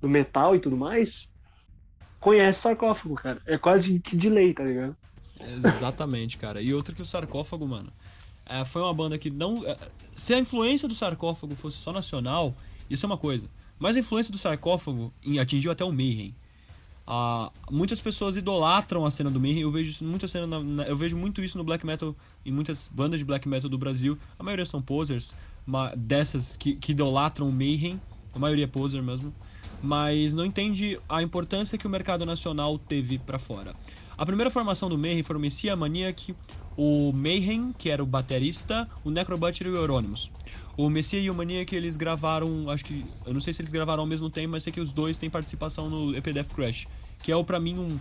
do 0.00 0.08
metal 0.08 0.56
e 0.56 0.60
tudo 0.60 0.76
mais, 0.76 1.32
conhece 2.20 2.60
sarcófago, 2.60 3.14
cara. 3.14 3.40
É 3.46 3.56
quase 3.58 3.98
que 4.00 4.16
de 4.16 4.28
lei, 4.28 4.52
tá 4.54 4.64
ligado? 4.64 4.96
Exatamente, 5.56 6.36
cara. 6.36 6.60
E 6.60 6.72
outra 6.74 6.94
que 6.94 7.02
o 7.02 7.06
sarcófago, 7.06 7.66
mano. 7.66 7.92
é, 8.46 8.64
foi 8.64 8.82
uma 8.82 8.94
banda 8.94 9.18
que 9.18 9.30
não. 9.30 9.64
é, 9.66 9.76
se 10.14 10.34
a 10.34 10.38
influência 10.38 10.88
do 10.88 10.94
sarcófago 10.94 11.54
fosse 11.56 11.76
só 11.76 11.92
nacional, 11.92 12.54
isso 12.90 13.04
é 13.04 13.08
uma 13.08 13.18
coisa. 13.18 13.48
Mas 13.78 13.96
a 13.96 14.00
influência 14.00 14.32
do 14.32 14.38
sarcófago 14.38 15.12
atingiu 15.40 15.70
até 15.70 15.84
o 15.84 15.92
Mayhem. 15.92 16.34
Ah, 17.06 17.50
muitas 17.70 18.00
pessoas 18.00 18.36
idolatram 18.36 19.06
a 19.06 19.10
cena 19.10 19.30
do 19.30 19.40
Mayhem. 19.40 19.60
Eu 19.62 19.70
vejo 19.70 19.90
isso, 19.90 20.04
muita 20.04 20.26
cena 20.28 20.46
na- 20.46 20.60
na- 20.62 20.82
eu 20.84 20.96
vejo 20.96 21.16
muito 21.16 21.42
isso 21.42 21.56
no 21.56 21.64
black 21.64 21.86
metal, 21.86 22.14
em 22.44 22.50
muitas 22.52 22.88
bandas 22.88 23.20
de 23.20 23.24
black 23.24 23.48
metal 23.48 23.70
do 23.70 23.78
Brasil. 23.78 24.18
A 24.38 24.42
maioria 24.42 24.64
são 24.66 24.82
posers, 24.82 25.34
ma- 25.64 25.94
dessas 25.94 26.56
que, 26.56 26.74
que 26.76 26.92
idolatram 26.92 27.48
o 27.48 27.52
Mayhem. 27.52 28.00
A 28.34 28.38
maioria 28.38 28.64
é 28.64 28.68
poser 28.68 29.02
mesmo. 29.02 29.32
Mas 29.82 30.34
não 30.34 30.44
entende 30.44 30.98
a 31.08 31.22
importância 31.22 31.78
que 31.78 31.86
o 31.86 31.90
mercado 31.90 32.26
nacional 32.26 32.78
teve 32.78 33.18
pra 33.18 33.38
fora. 33.38 33.74
A 34.16 34.26
primeira 34.26 34.50
formação 34.50 34.88
do 34.88 34.98
Mayhem 34.98 35.22
foi 35.22 35.36
o 35.36 35.40
Messiah 35.40 35.76
Maniac, 35.76 36.34
o 36.76 37.12
Mayhem, 37.12 37.72
que 37.76 37.88
era 37.88 38.02
o 38.02 38.06
baterista, 38.06 38.88
o 39.04 39.10
Necrobutcher 39.10 39.66
e 39.66 39.70
o 39.70 39.76
Euronymous. 39.76 40.32
O 40.76 40.90
Messiah 40.90 41.22
e 41.22 41.30
o 41.30 41.34
Maniac, 41.34 41.74
eles 41.74 41.96
gravaram, 41.96 42.68
acho 42.68 42.84
que, 42.84 43.04
eu 43.24 43.32
não 43.32 43.40
sei 43.40 43.52
se 43.52 43.62
eles 43.62 43.70
gravaram 43.70 44.02
ao 44.02 44.06
mesmo 44.06 44.28
tempo, 44.28 44.50
mas 44.52 44.64
sei 44.64 44.72
que 44.72 44.80
os 44.80 44.90
dois 44.90 45.16
têm 45.16 45.30
participação 45.30 45.88
no 45.88 46.16
EP 46.16 46.26
Death 46.26 46.52
Crash, 46.54 46.88
que 47.22 47.30
é 47.30 47.36
o 47.36 47.44
pra 47.44 47.60
mim 47.60 47.78
um 47.78 47.98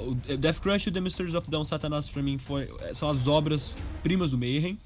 o 0.00 0.14
Death 0.14 0.60
Crash 0.60 0.88
e 0.88 0.90
The 0.90 1.00
Mysteries 1.00 1.34
of 1.34 1.48
Dawn 1.48 1.64
Satanas 1.64 2.10
pra 2.10 2.22
mim 2.22 2.38
foi, 2.38 2.68
são 2.94 3.08
as 3.08 3.26
obras 3.26 3.76
primas 4.02 4.30
do 4.30 4.38
Mayhem. 4.38 4.78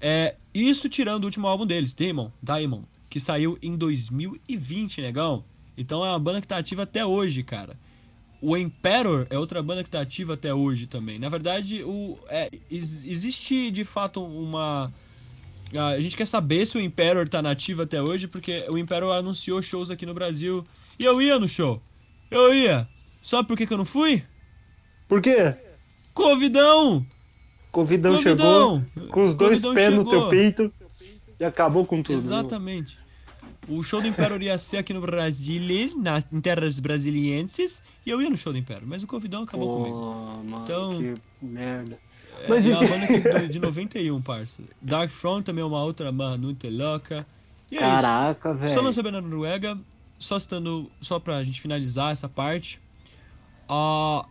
É, 0.00 0.34
isso 0.52 0.88
tirando 0.88 1.24
o 1.24 1.26
último 1.26 1.46
álbum 1.46 1.66
deles, 1.66 1.94
Demon, 1.94 2.30
Daemon, 2.42 2.82
que 3.08 3.18
saiu 3.20 3.58
em 3.62 3.76
2020, 3.76 5.00
negão. 5.00 5.44
Então 5.76 6.04
é 6.04 6.08
uma 6.10 6.18
banda 6.18 6.40
que 6.40 6.48
tá 6.48 6.58
ativa 6.58 6.82
até 6.82 7.04
hoje, 7.04 7.42
cara. 7.42 7.78
O 8.40 8.56
Emperor 8.56 9.26
é 9.30 9.38
outra 9.38 9.62
banda 9.62 9.82
que 9.82 9.90
tá 9.90 10.00
ativa 10.00 10.34
até 10.34 10.52
hoje 10.52 10.86
também. 10.86 11.18
Na 11.18 11.28
verdade, 11.28 11.82
o, 11.82 12.18
é, 12.28 12.50
ex- 12.70 13.04
existe 13.04 13.70
de 13.70 13.84
fato 13.84 14.22
uma. 14.22 14.92
A 15.74 15.98
gente 15.98 16.16
quer 16.16 16.26
saber 16.26 16.66
se 16.66 16.76
o 16.76 16.80
Emperor 16.80 17.26
tá 17.28 17.40
nativo 17.40 17.82
até 17.82 18.00
hoje, 18.02 18.28
porque 18.28 18.66
o 18.68 18.76
Emperor 18.76 19.16
anunciou 19.16 19.60
shows 19.62 19.90
aqui 19.90 20.04
no 20.04 20.12
Brasil. 20.14 20.64
E 20.98 21.04
eu 21.04 21.20
ia 21.22 21.38
no 21.38 21.48
show. 21.48 21.82
Eu 22.30 22.54
ia. 22.54 22.86
Sabe 23.22 23.48
por 23.48 23.56
que, 23.56 23.66
que 23.66 23.72
eu 23.72 23.78
não 23.78 23.84
fui? 23.84 24.22
Por 25.08 25.22
quê? 25.22 25.54
Convidão! 26.12 27.04
Convidão, 27.74 28.16
chegou 28.16 28.82
com 29.10 29.24
os 29.24 29.34
dois 29.34 29.60
Convidão 29.60 29.74
pés 29.74 29.94
no 29.94 30.04
chegou. 30.04 30.10
teu 30.10 30.28
peito 30.30 30.72
e 31.40 31.44
acabou 31.44 31.84
com 31.84 32.02
tudo. 32.02 32.14
Exatamente. 32.16 32.98
O 33.66 33.82
show 33.82 34.00
do 34.00 34.06
Império 34.06 34.40
ia 34.42 34.56
ser 34.58 34.76
aqui 34.76 34.92
no 34.92 35.00
Brasil, 35.00 35.62
na, 35.96 36.22
em 36.32 36.40
terras 36.40 36.78
brasilienses, 36.78 37.82
e 38.04 38.10
eu 38.10 38.20
ia 38.20 38.28
no 38.28 38.36
show 38.36 38.52
do 38.52 38.58
Império, 38.58 38.86
mas 38.86 39.02
o 39.02 39.06
Convidão 39.06 39.42
acabou 39.42 39.78
comigo. 39.78 39.96
Oh, 39.96 40.44
mano, 40.44 40.62
Então- 40.64 40.98
que 40.98 41.14
merda. 41.44 41.98
É, 42.42 42.48
Mas 42.48 42.66
é 42.66 42.74
uma 42.76 42.84
enfim. 42.84 43.20
banda 43.20 43.40
que, 43.42 43.48
de 43.48 43.58
91, 43.60 44.20
parça. 44.20 44.62
Dark 44.82 45.08
Front 45.08 45.44
também 45.46 45.62
é 45.62 45.64
uma 45.64 45.82
outra 45.82 46.10
banda 46.10 46.36
muito 46.36 46.68
louca. 46.68 47.24
E 47.70 47.76
é 47.76 47.80
Caraca. 47.80 48.50
Só 48.50 48.54
velho. 48.58 48.82
lançou 48.82 49.02
bem 49.04 49.12
na 49.12 49.20
Noruega, 49.20 49.78
só 50.18 50.36
citando, 50.38 50.90
só 51.00 51.18
pra 51.20 51.42
gente 51.44 51.60
finalizar 51.60 52.10
essa 52.12 52.28
parte. 52.28 52.80
ah, 53.68 54.26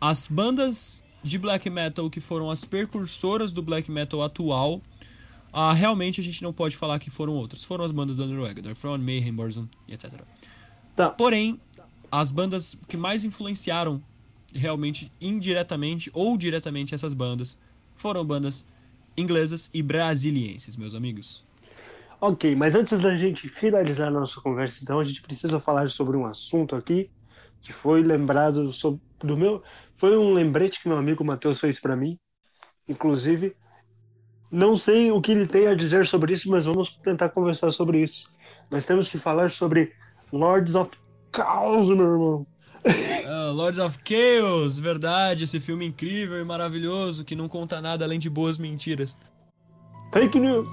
as 0.00 0.28
bandas 0.28 1.02
de 1.22 1.38
black 1.38 1.68
metal 1.70 2.10
que 2.10 2.20
foram 2.20 2.50
as 2.50 2.64
precursoras 2.64 3.52
do 3.52 3.62
black 3.62 3.90
metal 3.90 4.22
atual, 4.22 4.80
ah, 5.52 5.72
realmente 5.72 6.20
a 6.20 6.24
gente 6.24 6.42
não 6.42 6.52
pode 6.52 6.76
falar 6.76 6.98
que 6.98 7.10
foram 7.10 7.34
outras. 7.34 7.62
Foram 7.62 7.84
as 7.84 7.92
bandas 7.92 8.16
da 8.16 8.26
Noruega, 8.26 8.62
Dark 8.62 8.76
Front, 8.76 9.02
Mayhem, 9.02 9.32
Borzon 9.32 9.68
etc. 9.88 10.12
Tá. 10.96 11.10
Porém, 11.10 11.60
as 12.10 12.32
bandas 12.32 12.76
que 12.88 12.96
mais 12.96 13.24
influenciaram 13.24 14.02
realmente 14.54 15.10
indiretamente 15.20 16.10
ou 16.12 16.36
diretamente 16.36 16.94
essas 16.94 17.14
bandas 17.14 17.58
foram 17.94 18.24
bandas 18.24 18.66
inglesas 19.16 19.70
e 19.72 19.82
brasilienses, 19.82 20.76
meus 20.76 20.94
amigos. 20.94 21.44
Ok, 22.20 22.54
mas 22.54 22.74
antes 22.74 22.98
da 23.00 23.16
gente 23.16 23.48
finalizar 23.48 24.08
a 24.08 24.10
nossa 24.10 24.40
conversa, 24.40 24.80
então, 24.82 25.00
a 25.00 25.04
gente 25.04 25.20
precisa 25.22 25.58
falar 25.58 25.90
sobre 25.90 26.16
um 26.16 26.24
assunto 26.24 26.76
aqui 26.76 27.10
que 27.62 27.72
foi 27.72 28.02
lembrado 28.02 28.72
sobre, 28.72 29.00
do 29.20 29.36
meu. 29.36 29.62
Foi 29.96 30.16
um 30.16 30.32
lembrete 30.32 30.82
que 30.82 30.88
meu 30.88 30.98
amigo 30.98 31.24
Matheus 31.24 31.60
fez 31.60 31.80
pra 31.80 31.96
mim, 31.96 32.18
inclusive. 32.88 33.56
Não 34.50 34.76
sei 34.76 35.10
o 35.10 35.20
que 35.20 35.32
ele 35.32 35.46
tem 35.46 35.68
a 35.68 35.74
dizer 35.74 36.06
sobre 36.06 36.32
isso, 36.32 36.50
mas 36.50 36.66
vamos 36.66 36.90
tentar 37.02 37.30
conversar 37.30 37.70
sobre 37.70 38.02
isso. 38.02 38.30
Nós 38.70 38.84
temos 38.84 39.08
que 39.08 39.16
falar 39.16 39.50
sobre 39.50 39.92
Lords 40.32 40.74
of 40.74 40.90
Chaos, 41.34 41.88
meu 41.88 42.04
irmão. 42.04 42.46
Ah, 43.26 43.50
Lords 43.52 43.78
of 43.78 43.98
Chaos, 44.04 44.78
verdade, 44.78 45.44
esse 45.44 45.60
filme 45.60 45.86
incrível 45.86 46.38
e 46.40 46.44
maravilhoso 46.44 47.24
que 47.24 47.36
não 47.36 47.48
conta 47.48 47.80
nada 47.80 48.04
além 48.04 48.18
de 48.18 48.28
boas 48.28 48.58
mentiras. 48.58 49.16
Fake 50.12 50.38
news. 50.38 50.68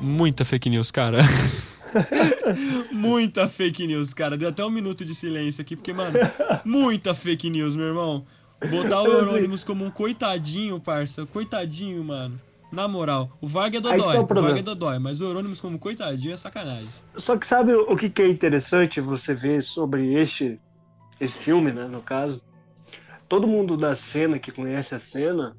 Muita 0.00 0.44
fake 0.44 0.70
news, 0.70 0.90
cara. 0.90 1.18
muita 2.92 3.48
fake 3.48 3.86
news, 3.86 4.12
cara. 4.14 4.36
Deu 4.36 4.48
até 4.48 4.64
um 4.64 4.70
minuto 4.70 5.04
de 5.04 5.14
silêncio 5.14 5.62
aqui, 5.62 5.74
porque, 5.76 5.92
mano, 5.92 6.18
muita 6.64 7.14
fake 7.14 7.50
news, 7.50 7.74
meu 7.76 7.86
irmão. 7.86 8.24
Botar 8.70 9.02
o. 9.02 9.06
Euronymous 9.06 9.64
como 9.64 9.84
um 9.84 9.90
coitadinho, 9.90 10.80
parça. 10.80 11.26
Coitadinho, 11.26 12.02
mano. 12.04 12.40
Na 12.70 12.86
moral, 12.86 13.30
o 13.40 13.46
Varg 13.46 13.76
é 13.76 13.80
dodói, 13.80 13.98
tá 13.98 14.04
o 14.04 14.08
o 14.08 14.12
Varg 14.12 14.26
problema. 14.26 14.58
é 14.58 14.62
dodói, 14.62 14.98
mas 14.98 15.20
o 15.20 15.24
Euronymous 15.24 15.60
como 15.60 15.78
coitadinho 15.78 16.34
é 16.34 16.36
sacanagem. 16.36 16.88
Só 17.16 17.36
que 17.36 17.46
sabe 17.46 17.72
o 17.72 17.96
que 17.96 18.10
que 18.10 18.20
é 18.20 18.28
interessante 18.28 19.00
você 19.00 19.34
ver 19.34 19.62
sobre 19.62 20.14
este 20.14 20.60
esse 21.18 21.38
filme, 21.38 21.72
né, 21.72 21.86
no 21.86 22.02
caso? 22.02 22.42
Todo 23.26 23.46
mundo 23.46 23.76
da 23.76 23.94
cena 23.94 24.38
que 24.38 24.52
conhece 24.52 24.94
a 24.94 24.98
cena, 24.98 25.56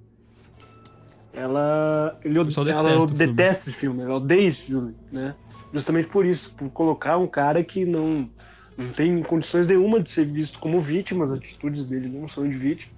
ela 1.34 2.20
ele, 2.24 2.40
ela 2.40 3.06
detesta 3.08 3.70
esse 3.70 3.74
filme, 3.74 4.02
ela 4.02 4.16
odeia 4.16 4.48
esse 4.48 4.62
filme, 4.62 4.96
né? 5.12 5.36
Justamente 5.74 6.08
por 6.08 6.26
isso, 6.26 6.52
por 6.54 6.70
colocar 6.72 7.18
um 7.18 7.28
cara 7.28 7.64
que 7.64 7.86
não 7.86 8.30
não 8.78 8.90
tem 8.90 9.22
condições 9.22 9.68
nenhuma 9.68 10.00
de 10.00 10.10
ser 10.10 10.26
visto 10.26 10.58
como 10.58 10.80
vítima, 10.80 11.26
as 11.26 11.32
atitudes 11.32 11.84
dele 11.86 12.08
não 12.08 12.30
são 12.30 12.48
de 12.48 12.56
vítima, 12.56 12.94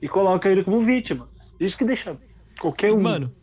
e 0.00 0.08
coloca 0.08 0.48
ele 0.48 0.62
como 0.62 0.80
vítima. 0.80 1.28
Isso 1.58 1.76
que 1.76 1.84
deixa 1.84 2.16
qualquer 2.60 2.92
um 2.92 3.00
Mano, 3.00 3.34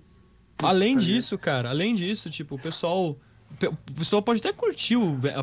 além 0.59 0.93
Puta 0.93 1.05
disso, 1.05 1.37
cara, 1.37 1.69
além 1.69 1.93
disso, 1.93 2.29
tipo, 2.29 2.55
o 2.55 2.59
pessoal 2.59 3.17
o 3.61 3.93
pessoal 3.93 4.21
pode 4.21 4.39
até 4.39 4.51
curtir, 4.51 4.95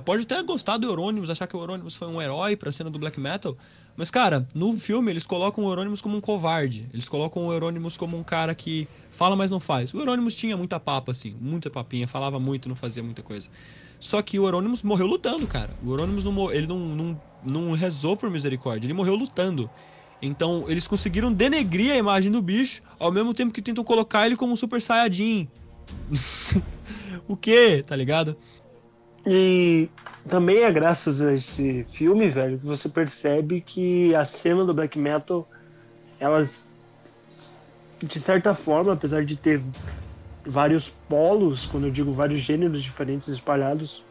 pode 0.04 0.24
até 0.24 0.42
gostar 0.42 0.76
do 0.76 0.86
Euronymous, 0.86 1.30
achar 1.30 1.46
que 1.46 1.56
o 1.56 1.60
Euronymous 1.60 1.94
foi 1.94 2.08
um 2.08 2.20
herói 2.20 2.56
pra 2.56 2.72
cena 2.72 2.90
do 2.90 2.98
black 2.98 3.20
metal, 3.20 3.56
mas, 4.00 4.10
cara, 4.10 4.48
no 4.54 4.72
filme 4.72 5.12
eles 5.12 5.26
colocam 5.26 5.62
o 5.62 5.68
Euronymous 5.68 6.00
como 6.00 6.16
um 6.16 6.22
covarde. 6.22 6.88
Eles 6.90 7.06
colocam 7.06 7.46
o 7.46 7.52
Euronymous 7.52 7.98
como 7.98 8.16
um 8.16 8.22
cara 8.22 8.54
que 8.54 8.88
fala, 9.10 9.36
mas 9.36 9.50
não 9.50 9.60
faz. 9.60 9.92
O 9.92 9.98
Euronymous 9.98 10.34
tinha 10.34 10.56
muita 10.56 10.80
papa, 10.80 11.10
assim, 11.10 11.36
muita 11.38 11.68
papinha, 11.68 12.08
falava 12.08 12.40
muito, 12.40 12.66
não 12.66 12.74
fazia 12.74 13.02
muita 13.02 13.22
coisa. 13.22 13.50
Só 13.98 14.22
que 14.22 14.38
o 14.38 14.46
Euronymous 14.46 14.82
morreu 14.82 15.06
lutando, 15.06 15.46
cara. 15.46 15.74
O 15.84 15.90
Euronymous 15.90 16.24
não, 16.24 16.50
ele 16.50 16.66
não, 16.66 16.78
não, 16.78 17.20
não 17.44 17.72
rezou 17.72 18.16
por 18.16 18.30
misericórdia, 18.30 18.86
ele 18.86 18.94
morreu 18.94 19.14
lutando. 19.14 19.68
Então, 20.22 20.64
eles 20.66 20.88
conseguiram 20.88 21.30
denegrir 21.30 21.92
a 21.92 21.96
imagem 21.96 22.32
do 22.32 22.40
bicho, 22.40 22.80
ao 22.98 23.12
mesmo 23.12 23.34
tempo 23.34 23.52
que 23.52 23.60
tentam 23.60 23.84
colocar 23.84 24.24
ele 24.24 24.34
como 24.34 24.54
um 24.54 24.56
Super 24.56 24.80
Saiyajin. 24.80 25.46
o 27.28 27.36
quê? 27.36 27.84
Tá 27.86 27.94
ligado? 27.96 28.34
E 29.26 29.88
também 30.28 30.62
é 30.62 30.72
graças 30.72 31.20
a 31.20 31.34
esse 31.34 31.84
filme, 31.84 32.28
velho, 32.28 32.58
que 32.58 32.66
você 32.66 32.88
percebe 32.88 33.60
que 33.60 34.14
a 34.14 34.24
cena 34.24 34.64
do 34.64 34.72
black 34.72 34.98
metal, 34.98 35.48
elas, 36.18 36.70
de 38.02 38.18
certa 38.18 38.54
forma, 38.54 38.92
apesar 38.92 39.24
de 39.24 39.36
ter 39.36 39.62
vários 40.44 40.88
polos, 40.88 41.66
quando 41.66 41.86
eu 41.86 41.90
digo 41.90 42.12
vários 42.12 42.40
gêneros 42.40 42.82
diferentes 42.82 43.28
espalhados 43.28 44.02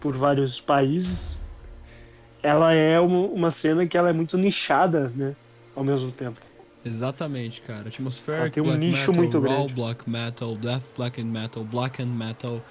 por 0.00 0.16
vários 0.16 0.60
países, 0.60 1.38
ela 2.42 2.72
é 2.72 3.00
uma, 3.00 3.50
cena 3.50 3.86
que 3.86 3.96
ela 3.96 4.10
é 4.10 4.12
muito 4.12 4.36
nichada, 4.36 5.12
né, 5.14 5.34
ao 5.74 5.82
mesmo 5.82 6.10
tempo. 6.10 6.40
Exatamente, 6.84 7.60
cara. 7.62 7.88
Atmospheric 7.88 8.50
tem 8.50 8.62
um 8.62 8.66
black 8.66 8.78
nicho 8.78 9.10
metal, 9.10 9.14
muito 9.14 9.40
grande. 9.40 9.74
black 9.74 10.08
metal, 10.08 10.56
death 10.56 10.84
black 10.96 11.20
and 11.20 11.24
metal, 11.24 11.64
black 11.64 12.00
and 12.00 12.06
metal, 12.06 12.62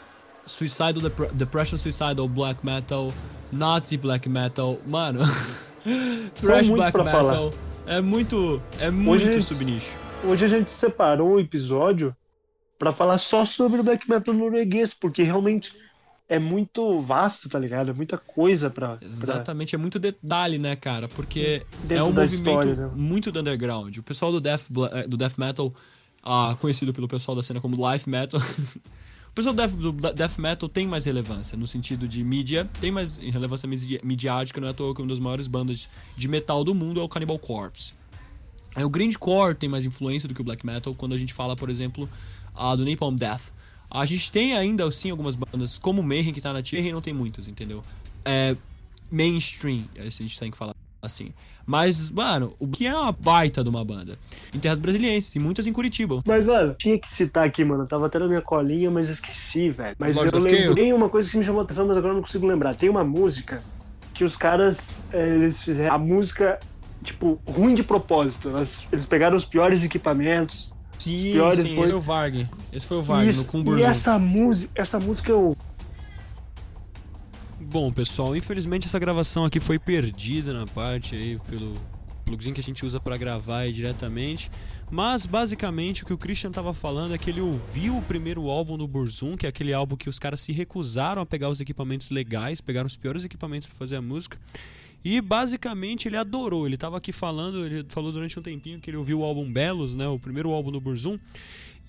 suicidal 0.46 0.94
dep 0.94 1.34
depression 1.34 1.78
suicidal 1.78 2.28
black 2.28 2.66
metal, 2.66 3.12
Nazi 3.52 3.98
black 3.98 4.28
metal, 4.30 4.80
mano. 4.86 5.22
Thrash 6.36 6.70
black 6.70 6.92
pra 6.92 7.04
metal. 7.04 7.28
falar. 7.28 7.52
É 7.88 8.02
muito, 8.02 8.62
é 8.80 8.90
muito 8.90 9.28
Hoje- 9.30 9.42
subnicho. 9.42 9.98
Hoje 10.24 10.46
a 10.46 10.48
gente 10.48 10.72
separou 10.72 11.36
um 11.36 11.40
episódio 11.40 12.16
pra 12.80 12.92
falar 12.92 13.18
só 13.20 13.46
sobre 13.46 13.80
o 13.80 13.84
black 13.84 14.10
metal 14.10 14.34
norueguês, 14.34 14.94
porque 14.94 15.22
realmente 15.22 15.72
é 16.28 16.40
muito 16.40 17.00
vasto, 17.02 17.48
tá 17.48 17.60
ligado? 17.60 17.92
É 17.92 17.94
muita 17.94 18.18
coisa 18.18 18.70
pra. 18.72 18.96
pra- 18.98 19.06
Exatamente, 19.06 19.76
é 19.76 19.78
muito 19.78 20.00
detalhe, 20.00 20.58
né, 20.58 20.76
cara? 20.76 21.08
Porque 21.08 21.64
é 21.84 21.86
Dentro 21.88 22.06
um 22.08 22.12
da 22.12 22.22
movimento 22.24 22.48
história, 22.50 22.76
né? 22.76 22.92
muito 22.96 23.32
do 23.32 23.40
underground. 23.40 23.96
O 23.98 24.04
pessoal 24.04 24.32
do 24.32 24.42
death, 24.42 24.64
eh, 24.94 25.08
do 25.08 25.16
death 25.16 25.38
metal, 25.38 25.72
ah, 26.24 26.58
conhecido 26.60 26.92
pelo 26.92 27.08
pessoal 27.08 27.36
da 27.36 27.44
cena 27.44 27.62
como 27.62 27.76
life 27.92 28.10
metal, 28.10 28.42
o 29.36 29.42
pessoal 29.44 29.54
do 29.54 29.58
death, 29.58 29.72
do 29.74 29.92
death 30.14 30.38
metal 30.38 30.70
tem 30.70 30.88
mais 30.88 31.04
relevância 31.04 31.58
no 31.58 31.68
sentido 31.68 32.08
de 32.08 32.24
mídia, 32.24 32.70
tem 32.80 32.90
mais 32.90 33.18
relevância 33.18 33.68
midi- 33.68 34.00
midiática, 34.02 34.62
não 34.62 34.70
é 34.70 34.72
à 34.72 34.74
toa 34.74 34.96
que 34.96 35.02
uma 35.02 35.10
das 35.10 35.20
maiores 35.20 35.46
bandas 35.46 35.90
de 36.16 36.30
metal 36.30 36.64
do 36.64 36.74
mundo 36.74 37.02
é 37.02 37.04
o 37.04 37.10
Cannibal 37.10 37.38
Corpse. 37.38 37.94
Aí 38.74 38.86
o 38.86 38.90
grindcore 38.90 39.54
tem 39.54 39.68
mais 39.68 39.86
influência 39.86 40.30
do 40.30 40.34
que 40.34 40.40
o 40.40 40.44
black 40.44 40.66
metal 40.66 40.96
quando 40.96 41.14
a 41.14 41.18
gente 41.18 41.34
fala, 41.34 41.54
por 41.54 41.70
exemplo, 41.70 42.10
ah, 42.54 42.78
do 42.78 42.86
Napalm 42.86 43.14
Death. 43.14 43.52
A 43.92 44.06
gente 44.06 44.32
tem 44.32 44.56
ainda, 44.56 44.90
sim, 44.90 45.12
algumas 45.12 45.36
bandas, 45.36 45.78
como 45.78 46.02
o 46.02 46.04
Mayhem, 46.04 46.32
que 46.32 46.40
tá 46.40 46.54
na 46.54 46.62
Mayhem 46.72 46.94
não 46.94 47.02
tem 47.02 47.14
muitas, 47.14 47.50
entendeu? 47.50 47.84
É 48.24 48.56
mainstream, 49.12 49.84
a 49.98 50.08
gente 50.08 50.40
tem 50.40 50.50
que 50.50 50.58
falar 50.58 50.74
assim. 51.06 51.32
Mas, 51.68 52.12
mano, 52.12 52.54
o 52.60 52.68
que 52.68 52.86
é 52.86 52.96
uma 52.96 53.12
baita 53.12 53.64
de 53.64 53.70
uma 53.70 53.84
banda? 53.84 54.20
Em 54.54 54.60
terras 54.60 54.78
brasilienses, 54.78 55.36
e 55.36 55.40
muitas 55.40 55.66
em 55.66 55.74
Curitiba. 55.74 56.22
Mas, 56.26 56.46
mano, 56.46 56.76
tinha 56.78 56.98
que 57.00 57.10
citar 57.10 57.46
aqui, 57.46 57.64
mano. 57.66 57.88
Tava 57.88 58.06
até 58.06 58.20
na 58.20 58.28
minha 58.28 58.42
colinha, 58.42 58.92
mas 58.92 59.10
esqueci, 59.10 59.70
velho. 59.70 59.96
Mas 59.98 60.14
Lords 60.16 60.34
eu 60.34 60.42
Chaos? 60.42 60.54
lembrei 60.54 60.94
uma 60.94 61.10
coisa 61.10 61.30
que 61.30 61.38
me 61.38 61.44
chamou 61.44 61.62
a 61.62 61.64
atenção, 61.64 61.88
mas 61.88 61.98
agora 61.98 62.12
eu 62.14 62.18
não 62.18 62.22
consigo 62.24 62.46
lembrar. 62.46 62.76
Tem 62.76 62.88
uma 62.90 63.04
música 63.04 63.64
que 64.14 64.24
os 64.24 64.36
caras, 64.38 65.04
eh, 65.12 65.36
eles 65.36 65.64
fizeram 65.64 65.96
a 65.96 65.98
música, 65.98 66.60
tipo, 67.04 67.40
ruim 67.48 67.74
de 67.74 67.84
propósito. 67.84 68.50
Eles 68.92 69.06
pegaram 69.08 69.36
os 69.36 69.44
piores 69.46 69.84
equipamentos. 69.84 70.72
Sim, 71.00 71.34
piores 71.34 71.60
sim, 71.60 71.76
foi- 71.76 71.84
esse 71.84 71.92
foi 71.94 72.00
o 72.00 72.02
Varg. 72.02 72.48
Esse 72.72 72.88
foi 72.88 72.98
o 72.98 73.02
Varg, 73.02 73.36
no 73.36 73.42
e 73.42 73.46
Cumburzum. 73.46 73.86
essa 73.86 74.18
música, 74.20 74.72
essa 74.76 75.00
música 75.00 75.30
eu 75.32 75.56
Bom, 77.76 77.92
pessoal, 77.92 78.34
infelizmente 78.38 78.88
essa 78.88 78.98
gravação 78.98 79.44
aqui 79.44 79.60
foi 79.60 79.78
perdida 79.78 80.54
na 80.54 80.66
parte 80.66 81.14
aí 81.14 81.38
pelo 81.50 81.74
plugin 82.24 82.54
que 82.54 82.62
a 82.62 82.64
gente 82.64 82.86
usa 82.86 83.02
para 83.02 83.18
gravar 83.18 83.70
diretamente. 83.70 84.50
Mas 84.90 85.26
basicamente 85.26 86.04
o 86.04 86.06
que 86.06 86.14
o 86.14 86.18
Christian 86.18 86.52
tava 86.52 86.72
falando 86.72 87.14
é 87.14 87.18
que 87.18 87.30
ele 87.30 87.42
ouviu 87.42 87.98
o 87.98 88.02
primeiro 88.02 88.50
álbum 88.50 88.78
do 88.78 88.88
Burzum, 88.88 89.36
que 89.36 89.46
é 89.46 89.50
aquele 89.50 89.74
álbum 89.74 89.98
que 89.98 90.08
os 90.08 90.18
caras 90.18 90.40
se 90.40 90.54
recusaram 90.54 91.22
a 91.22 91.26
pegar 91.26 91.50
os 91.50 91.60
equipamentos 91.60 92.12
legais, 92.12 92.62
pegaram 92.62 92.88
os 92.88 92.96
piores 92.96 93.26
equipamentos 93.26 93.68
para 93.68 93.78
fazer 93.78 93.98
a 93.98 94.02
música. 94.02 94.40
E 95.04 95.20
basicamente 95.20 96.08
ele 96.08 96.16
adorou. 96.16 96.66
Ele 96.66 96.78
tava 96.78 96.96
aqui 96.96 97.12
falando, 97.12 97.66
ele 97.66 97.86
falou 97.90 98.10
durante 98.10 98.40
um 98.40 98.42
tempinho 98.42 98.80
que 98.80 98.90
ele 98.90 98.96
ouviu 98.96 99.20
o 99.20 99.24
álbum 99.26 99.52
Belos, 99.52 99.96
né, 99.96 100.08
o 100.08 100.18
primeiro 100.18 100.50
álbum 100.50 100.72
do 100.72 100.80
Burzum 100.80 101.20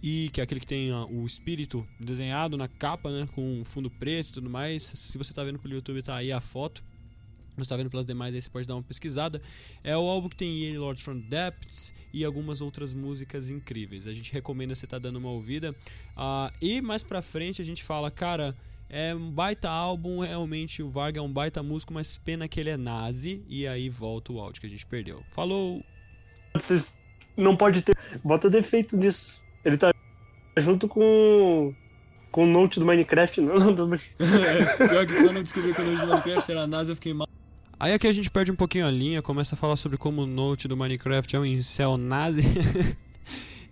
e 0.03 0.31
que 0.33 0.41
é 0.41 0.45
aquele 0.45 0.61
que 0.61 0.67
tem 0.67 0.93
o 0.93 1.27
espírito 1.27 1.87
desenhado 1.99 2.57
na 2.57 2.69
capa, 2.69 3.11
né, 3.11 3.29
com 3.35 3.63
fundo 3.65 3.91
preto 3.91 4.29
e 4.29 4.33
tudo 4.33 4.51
mais. 4.51 4.83
Se 4.83 5.19
você 5.19 5.33
tá 5.33 5.43
vendo 5.43 5.59
pelo 5.59 5.75
YouTube, 5.75 6.03
tá 6.03 6.17
aí 6.17 6.33
a 6.33 6.41
foto. 6.41 6.85
Você 7.57 7.71
tá 7.71 7.77
vendo 7.77 7.89
pelas 7.89 8.05
demais, 8.05 8.35
aí 8.35 8.41
você 8.41 8.51
pode 8.51 8.69
dar 8.69 8.75
uma 8.75 8.83
pesquisada. 8.83 9.41
É 9.83 9.97
o 9.97 10.01
álbum 10.01 10.29
que 10.29 10.37
tem 10.37 10.59
Yale 10.59 10.79
Lords 10.79 11.03
from 11.03 11.21
Depths 11.21 11.95
e 12.13 12.23
algumas 12.25 12.61
outras 12.61 12.93
músicas 12.93 13.49
incríveis. 13.49 14.07
A 14.07 14.13
gente 14.13 14.31
recomenda 14.33 14.75
você 14.75 14.87
tá 14.87 14.99
dando 14.99 15.17
uma 15.17 15.31
ouvida. 15.31 15.75
Ah, 16.15 16.53
e 16.61 16.83
mais 16.83 17.03
pra 17.03 17.23
frente 17.23 17.63
a 17.63 17.65
gente 17.65 17.83
fala, 17.83 18.11
cara, 18.11 18.55
é 18.91 19.15
um 19.15 19.31
baita 19.31 19.71
álbum, 19.71 20.21
realmente 20.21 20.83
o 20.83 20.89
Varga 20.89 21.19
é 21.19 21.23
um 21.23 21.33
baita 21.33 21.63
músico, 21.63 21.95
mas 21.95 22.19
pena 22.19 22.47
que 22.47 22.61
ele 22.61 22.71
é 22.71 22.77
nazi. 22.77 23.43
E 23.49 23.67
aí 23.67 23.89
volta 23.89 24.33
o 24.33 24.41
áudio 24.41 24.61
que 24.61 24.67
a 24.67 24.71
gente 24.71 24.87
perdeu. 24.87 25.23
Falou! 25.31 25.83
não 27.37 27.57
pode 27.57 27.81
ter. 27.81 27.97
Bota 28.23 28.51
defeito 28.51 28.97
nisso. 28.97 29.46
Ele 29.67 29.77
tá 29.77 29.93
junto 30.59 30.87
com. 30.87 31.75
com 32.31 32.45
o 32.45 32.47
Note 32.47 32.79
do 32.79 32.87
Minecraft, 32.87 33.41
não. 33.41 33.59
não 33.59 33.75
do- 33.75 33.89
Pior 34.79 35.07
que 35.07 35.15
quando 35.15 35.37
eu 35.39 35.43
descobri 35.43 35.75
que 35.75 35.81
o 35.83 35.85
Note 35.85 36.01
do 36.01 36.07
Minecraft 36.07 36.51
era 36.53 36.67
NASA, 36.69 36.93
eu 36.93 36.95
fiquei 36.97 37.13
mal. 37.13 37.27
Aí 37.79 37.93
aqui 37.93 38.07
a 38.07 38.13
gente 38.13 38.31
perde 38.31 38.51
um 38.53 38.57
pouquinho 38.57 38.87
a 38.87 38.91
linha, 38.91 39.21
começa 39.21 39.55
a 39.55 39.59
falar 39.59 39.77
sobre 39.77 39.99
como 39.99 40.23
o 40.23 40.27
Note 40.27 40.67
do 40.69 40.77
Minecraft 40.77 41.35
é 41.37 41.39
um 41.41 41.45
incel 41.45 41.99
nazi. 41.99 42.43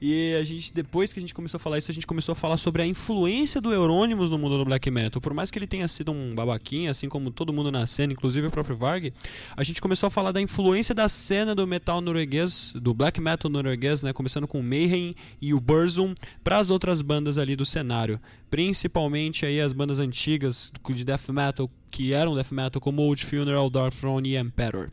e 0.06 0.34
a 0.34 0.44
gente, 0.44 0.70
depois 0.74 1.14
que 1.14 1.18
a 1.18 1.22
gente 1.22 1.32
começou 1.32 1.56
a 1.56 1.58
falar 1.58 1.78
isso, 1.78 1.90
a 1.90 1.94
gente 1.94 2.06
começou 2.06 2.34
a 2.34 2.36
falar 2.36 2.58
sobre 2.58 2.82
a 2.82 2.86
influência 2.86 3.58
do 3.58 3.72
Euronymous 3.72 4.28
no 4.28 4.36
mundo 4.36 4.58
do 4.58 4.64
black 4.66 4.90
metal. 4.90 5.18
Por 5.18 5.32
mais 5.32 5.50
que 5.50 5.58
ele 5.58 5.66
tenha 5.66 5.88
sido 5.88 6.12
um 6.12 6.34
babaquinha, 6.34 6.90
assim 6.90 7.08
como 7.08 7.30
todo 7.30 7.54
mundo 7.54 7.72
na 7.72 7.86
cena, 7.86 8.12
inclusive 8.12 8.46
o 8.46 8.50
próprio 8.50 8.76
Varg, 8.76 9.14
a 9.56 9.62
gente 9.62 9.80
começou 9.80 10.08
a 10.08 10.10
falar 10.10 10.30
da 10.30 10.42
influência 10.42 10.94
da 10.94 11.08
cena 11.08 11.54
do 11.54 11.66
metal 11.66 12.02
norueguês, 12.02 12.74
do 12.76 12.92
black 12.92 13.18
metal 13.18 13.50
norueguês, 13.50 14.02
né? 14.02 14.12
Começando 14.12 14.46
com 14.46 14.60
o 14.60 14.62
Mayhem 14.62 15.16
e 15.40 15.54
o 15.54 15.58
Burzum, 15.58 16.14
para 16.42 16.58
as 16.58 16.68
outras 16.68 17.00
bandas 17.00 17.38
ali 17.38 17.56
do 17.56 17.64
cenário. 17.64 18.20
Principalmente 18.50 19.46
aí 19.46 19.58
as 19.58 19.72
bandas 19.72 20.00
antigas 20.00 20.70
de 20.86 21.02
death 21.02 21.30
metal, 21.30 21.70
que 21.90 22.12
eram 22.12 22.34
death 22.34 22.52
metal, 22.52 22.78
como 22.78 23.00
Old 23.00 23.24
Funeral, 23.24 23.70
Dark 23.70 23.94
Throne 23.94 24.28
e 24.28 24.36
Emperor. 24.36 24.90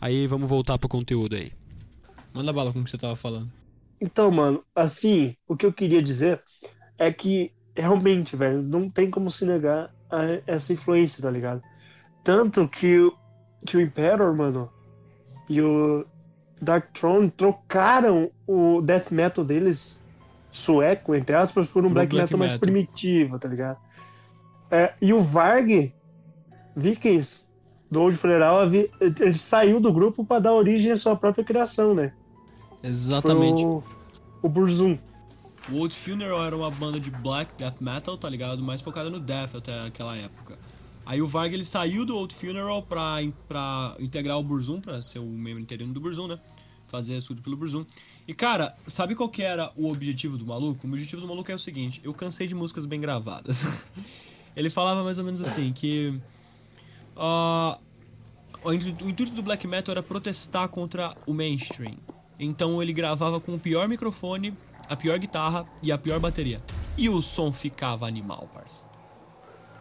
Aí 0.00 0.24
vamos 0.28 0.48
voltar 0.48 0.78
pro 0.78 0.88
conteúdo 0.88 1.34
aí. 1.34 1.50
Manda 2.32 2.52
bala 2.52 2.72
com 2.72 2.78
o 2.78 2.84
que 2.84 2.90
você 2.90 2.96
tava 2.96 3.16
falando. 3.16 3.61
Então, 4.02 4.32
mano, 4.32 4.64
assim, 4.74 5.36
o 5.46 5.56
que 5.56 5.64
eu 5.64 5.72
queria 5.72 6.02
dizer 6.02 6.42
é 6.98 7.12
que 7.12 7.52
realmente, 7.76 8.34
velho, 8.34 8.60
não 8.60 8.90
tem 8.90 9.08
como 9.08 9.30
se 9.30 9.46
negar 9.46 9.94
a 10.10 10.24
essa 10.44 10.72
influência, 10.72 11.22
tá 11.22 11.30
ligado? 11.30 11.62
Tanto 12.24 12.68
que, 12.68 12.98
o- 12.98 13.14
que 13.64 13.76
o 13.76 13.80
Emperor, 13.80 14.34
mano, 14.34 14.68
e 15.48 15.62
o 15.62 16.04
Dark 16.60 16.90
Throne 16.92 17.30
trocaram 17.30 18.30
o 18.46 18.82
death 18.82 19.12
metal 19.12 19.44
deles 19.44 20.00
sueco, 20.50 21.14
entre 21.14 21.36
aspas, 21.36 21.68
por 21.68 21.84
um 21.86 21.92
black, 21.92 22.10
black 22.10 22.24
metal 22.24 22.38
mais 22.40 22.54
metal. 22.54 22.68
primitivo, 22.68 23.38
tá 23.38 23.48
ligado? 23.48 23.78
É, 24.70 24.94
e 25.00 25.12
o 25.12 25.20
Varg, 25.20 25.92
Vikings, 26.74 27.46
do 27.90 28.00
Old 28.02 28.16
Funeral, 28.16 28.58
ele 28.72 29.38
saiu 29.38 29.78
do 29.78 29.92
grupo 29.92 30.24
para 30.24 30.40
dar 30.40 30.52
origem 30.54 30.92
à 30.92 30.96
sua 30.96 31.14
própria 31.14 31.44
criação, 31.44 31.94
né? 31.94 32.12
Exatamente. 32.82 33.62
Foi 33.62 33.70
o, 33.70 33.82
o 34.42 34.48
Burzum. 34.48 34.98
O 35.70 35.76
Old 35.76 35.94
Funeral 35.94 36.44
era 36.44 36.56
uma 36.56 36.70
banda 36.70 36.98
de 36.98 37.10
black 37.10 37.54
death 37.56 37.80
metal, 37.80 38.18
tá 38.18 38.28
ligado? 38.28 38.62
Mais 38.62 38.80
focada 38.80 39.08
no 39.08 39.20
death 39.20 39.54
até 39.54 39.86
aquela 39.86 40.16
época. 40.16 40.58
Aí 41.06 41.22
o 41.22 41.28
Varg 41.28 41.52
ele 41.54 41.64
saiu 41.64 42.04
do 42.04 42.16
Old 42.16 42.34
Funeral 42.34 42.82
pra, 42.82 43.16
pra 43.48 43.94
integrar 44.00 44.38
o 44.38 44.42
Burzum, 44.42 44.80
pra 44.80 45.00
ser 45.02 45.18
o 45.20 45.26
membro 45.26 45.60
interino 45.62 45.92
do 45.92 46.00
Burzum, 46.00 46.26
né? 46.26 46.38
Fazer 46.88 47.16
estudo 47.16 47.40
pelo 47.42 47.56
Burzum. 47.56 47.84
E 48.26 48.34
cara, 48.34 48.74
sabe 48.86 49.14
qual 49.14 49.28
que 49.28 49.42
era 49.42 49.72
o 49.76 49.88
objetivo 49.90 50.36
do 50.36 50.44
maluco? 50.44 50.84
O 50.86 50.90
objetivo 50.90 51.22
do 51.22 51.28
maluco 51.28 51.50
é 51.50 51.54
o 51.54 51.58
seguinte: 51.58 52.00
eu 52.04 52.12
cansei 52.12 52.46
de 52.46 52.54
músicas 52.54 52.84
bem 52.84 53.00
gravadas. 53.00 53.64
ele 54.56 54.68
falava 54.68 55.02
mais 55.04 55.18
ou 55.18 55.24
menos 55.24 55.40
assim: 55.40 55.72
que. 55.72 56.20
o 57.16 58.72
intu- 58.72 59.04
o 59.04 59.08
intuito 59.10 59.32
do 59.32 59.42
black 59.42 59.66
metal 59.66 59.92
era 59.92 60.02
protestar 60.02 60.68
contra 60.68 61.16
o 61.26 61.32
mainstream. 61.32 61.96
Então 62.44 62.82
ele 62.82 62.92
gravava 62.92 63.40
com 63.40 63.54
o 63.54 63.58
pior 63.58 63.88
microfone, 63.88 64.52
a 64.88 64.96
pior 64.96 65.18
guitarra 65.18 65.64
e 65.82 65.92
a 65.92 65.96
pior 65.96 66.18
bateria. 66.18 66.60
E 66.98 67.08
o 67.08 67.22
som 67.22 67.52
ficava 67.52 68.06
animal, 68.06 68.48
parça. 68.52 68.84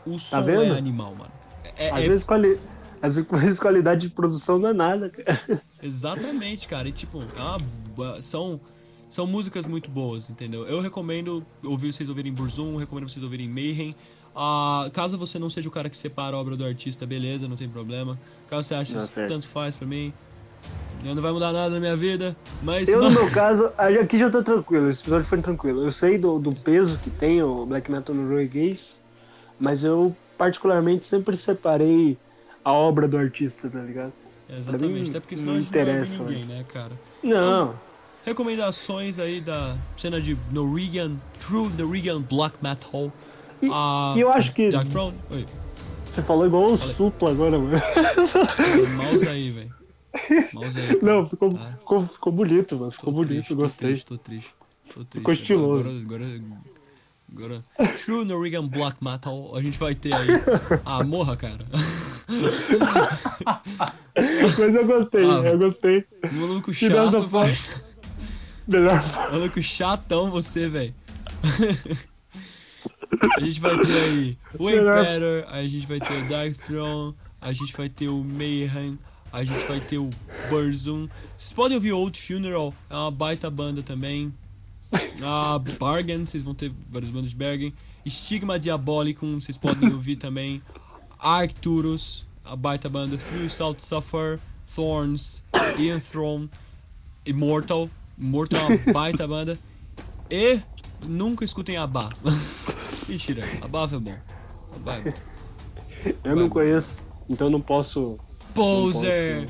O 0.05 0.19
som 0.19 0.43
vendo? 0.43 0.73
é 0.73 0.77
animal, 0.77 1.15
mano. 1.15 1.31
É, 1.75 1.89
Às, 1.89 2.03
é- 2.03 2.07
vezes, 2.07 2.25
quali... 2.25 2.59
Às 3.01 3.15
vezes 3.15 3.59
qualidade 3.59 4.07
de 4.07 4.13
produção 4.13 4.59
não 4.59 4.69
é 4.69 4.73
nada, 4.73 5.09
cara. 5.09 5.41
Exatamente, 5.81 6.67
cara. 6.67 6.87
E 6.87 6.91
tipo, 6.91 7.19
é 7.19 7.41
uma 7.41 8.21
são, 8.21 8.59
são 9.09 9.25
músicas 9.25 9.65
muito 9.65 9.89
boas, 9.89 10.29
entendeu? 10.29 10.67
Eu 10.67 10.79
recomendo 10.79 11.43
ouvir 11.63 11.91
vocês 11.91 12.09
ouvirem 12.09 12.31
Burzum, 12.31 12.75
recomendo 12.75 13.09
vocês 13.09 13.23
ouvirem 13.23 13.49
Mayhem. 13.49 13.95
Ah, 14.35 14.87
caso 14.93 15.17
você 15.17 15.39
não 15.39 15.49
seja 15.49 15.67
o 15.67 15.71
cara 15.71 15.89
que 15.89 15.97
separa 15.97 16.35
a 16.35 16.39
obra 16.39 16.55
do 16.55 16.63
artista, 16.63 17.05
beleza, 17.05 17.47
não 17.47 17.55
tem 17.55 17.67
problema. 17.67 18.19
Caso 18.47 18.67
você 18.67 18.75
ache 18.75 18.93
Não, 18.93 19.03
isso 19.03 19.13
certo. 19.13 19.29
tanto 19.29 19.47
faz 19.47 19.75
pra 19.75 19.87
mim, 19.87 20.13
não 21.03 21.21
vai 21.21 21.31
mudar 21.31 21.51
nada 21.51 21.69
na 21.73 21.79
minha 21.79 21.95
vida, 21.95 22.35
mas. 22.61 22.87
Eu, 22.87 23.01
no 23.01 23.09
meu 23.11 23.29
caso, 23.31 23.71
aqui 23.77 24.17
já 24.17 24.29
tá 24.29 24.41
tranquilo, 24.43 24.89
esse 24.89 25.01
episódio 25.01 25.25
foi 25.25 25.41
tranquilo. 25.41 25.83
Eu 25.83 25.91
sei 25.91 26.17
do, 26.17 26.37
do 26.39 26.53
peso 26.53 26.99
que 26.99 27.09
tem 27.09 27.41
o 27.41 27.65
black 27.65 27.91
metal 27.91 28.13
no 28.15 28.23
norueguês, 28.23 28.99
mas 29.59 29.83
eu 29.83 30.15
particularmente 30.37 31.05
sempre 31.05 31.35
separei 31.35 32.17
a 32.63 32.71
obra 32.71 33.07
do 33.07 33.17
artista, 33.17 33.69
tá 33.69 33.79
ligado? 33.79 34.13
Exatamente, 34.49 34.93
mim, 35.03 35.09
até 35.09 35.19
porque 35.19 35.35
não 35.35 35.41
senão 35.41 35.55
a 35.55 35.59
gente 35.59 35.71
não 35.73 35.79
ouvir 35.79 35.91
interessa, 35.91 36.23
ninguém, 36.23 36.45
né, 36.45 36.65
cara? 36.67 36.91
Não, 37.23 37.75
Recomendações 38.23 39.17
aí 39.17 39.41
da 39.41 39.75
cena 39.97 40.21
de 40.21 40.37
Norwegian, 40.51 41.13
True 41.39 41.69
Norwegian 41.69 42.21
Black 42.21 42.57
Metal. 42.61 43.11
E- 43.61 43.69
Ah, 43.71 44.13
e 44.15 44.19
eu 44.19 44.31
acho 44.31 44.53
que- 44.53 44.69
Dark 44.69 44.87
Throne. 44.89 45.15
Oi, 45.31 45.47
você 46.05 46.21
falou 46.21 46.45
igual 46.45 46.65
o 46.71 46.77
supla 46.77 47.31
agora, 47.31 47.57
mano. 47.57 47.81
mouse 48.95 49.27
aí, 49.27 49.49
velho. 49.49 49.80
Não, 51.01 51.27
ficou, 51.29 51.49
Tá. 51.53 51.73
ficou, 51.79 52.07
ficou 52.07 52.33
bonito, 52.33 52.77
mano. 52.77 52.91
Ficou 52.91 53.05
Tô 53.13 53.21
bonito, 53.21 53.29
triste, 53.29 53.53
gostei. 53.55 53.87
Tô 53.87 53.93
triste, 53.93 54.05
tô 54.05 54.17
triste. 54.17 54.53
Tô 54.93 54.99
triste. 55.05 55.17
Ficou 55.19 55.33
estiloso. 55.33 55.89
Agora, 55.89 56.25
agora, 56.25 57.63
agora, 57.77 57.93
True 58.03 58.25
Norwegian 58.25 58.67
Black 58.67 59.01
Metal, 59.03 59.55
a 59.55 59.61
gente 59.61 59.79
vai 59.79 59.95
ter 59.95 60.13
aí. 60.13 60.27
Ah, 60.83 61.03
morra, 61.03 61.37
cara. 61.37 61.65
Mas 64.59 64.75
eu 64.75 64.85
gostei, 64.85 65.25
Ah, 65.25 65.41
eu 65.45 65.57
gostei. 65.57 66.05
Maluco 66.33 66.73
chato, 66.73 67.27
velho. 67.27 67.57
Melhor 68.67 69.01
Maluco 69.31 69.61
chatão 69.61 70.29
você, 70.29 70.67
velho. 70.69 70.93
a 73.37 73.39
gente 73.39 73.59
vai 73.59 73.77
ter 73.79 74.03
aí 74.03 74.37
o 74.59 74.69
Emperor, 74.69 75.45
a 75.49 75.65
gente 75.65 75.87
vai 75.87 75.99
ter 75.99 76.13
o 76.13 76.29
Dark 76.29 76.53
Throne, 76.57 77.15
a 77.39 77.51
gente 77.53 77.75
vai 77.75 77.89
ter 77.89 78.07
o 78.07 78.23
Mayhem, 78.23 78.97
a 79.31 79.43
gente 79.43 79.65
vai 79.65 79.79
ter 79.79 79.97
o 79.97 80.09
Burzum. 80.49 81.07
Vocês 81.37 81.53
podem 81.53 81.75
ouvir 81.75 81.91
Old 81.93 82.19
Funeral, 82.19 82.73
é 82.89 82.95
uma 82.95 83.11
baita 83.11 83.49
banda 83.49 83.81
também. 83.81 84.33
A 85.23 85.57
Bargain, 85.79 86.25
vocês 86.25 86.43
vão 86.43 86.53
ter 86.53 86.71
várias 86.89 87.09
bandas 87.09 87.29
de 87.29 87.35
Bergen. 87.35 87.73
Stigma 88.05 88.59
Diabolicum, 88.59 89.39
vocês 89.39 89.57
podem 89.57 89.87
ouvir 89.93 90.17
também. 90.17 90.61
Arcturus, 91.17 92.25
a 92.43 92.55
baita 92.55 92.89
banda. 92.89 93.17
Through 93.17 93.49
Salt 93.49 93.79
Suffer, 93.79 94.39
Thorns, 94.75 95.43
Ian 95.77 95.99
Throne, 95.99 96.49
Immortal. 97.25 97.89
Immortal 98.17 98.59
é 98.59 98.75
uma 98.75 98.77
baita 98.93 99.27
banda. 99.27 99.57
E 100.29 100.59
nunca 101.07 101.45
escutem 101.45 101.77
Abba. 101.77 102.09
Mentira, 103.07 103.43
Abba 103.61 103.83
é 103.83 103.99
bom. 103.99 104.17
Abba 104.75 104.95
é 104.95 105.01
bom. 105.01 105.13
Eu 106.23 106.35
não 106.35 106.49
conheço, 106.49 106.97
então 107.29 107.49
não 107.49 107.61
posso. 107.61 108.19
Poser! 108.53 109.47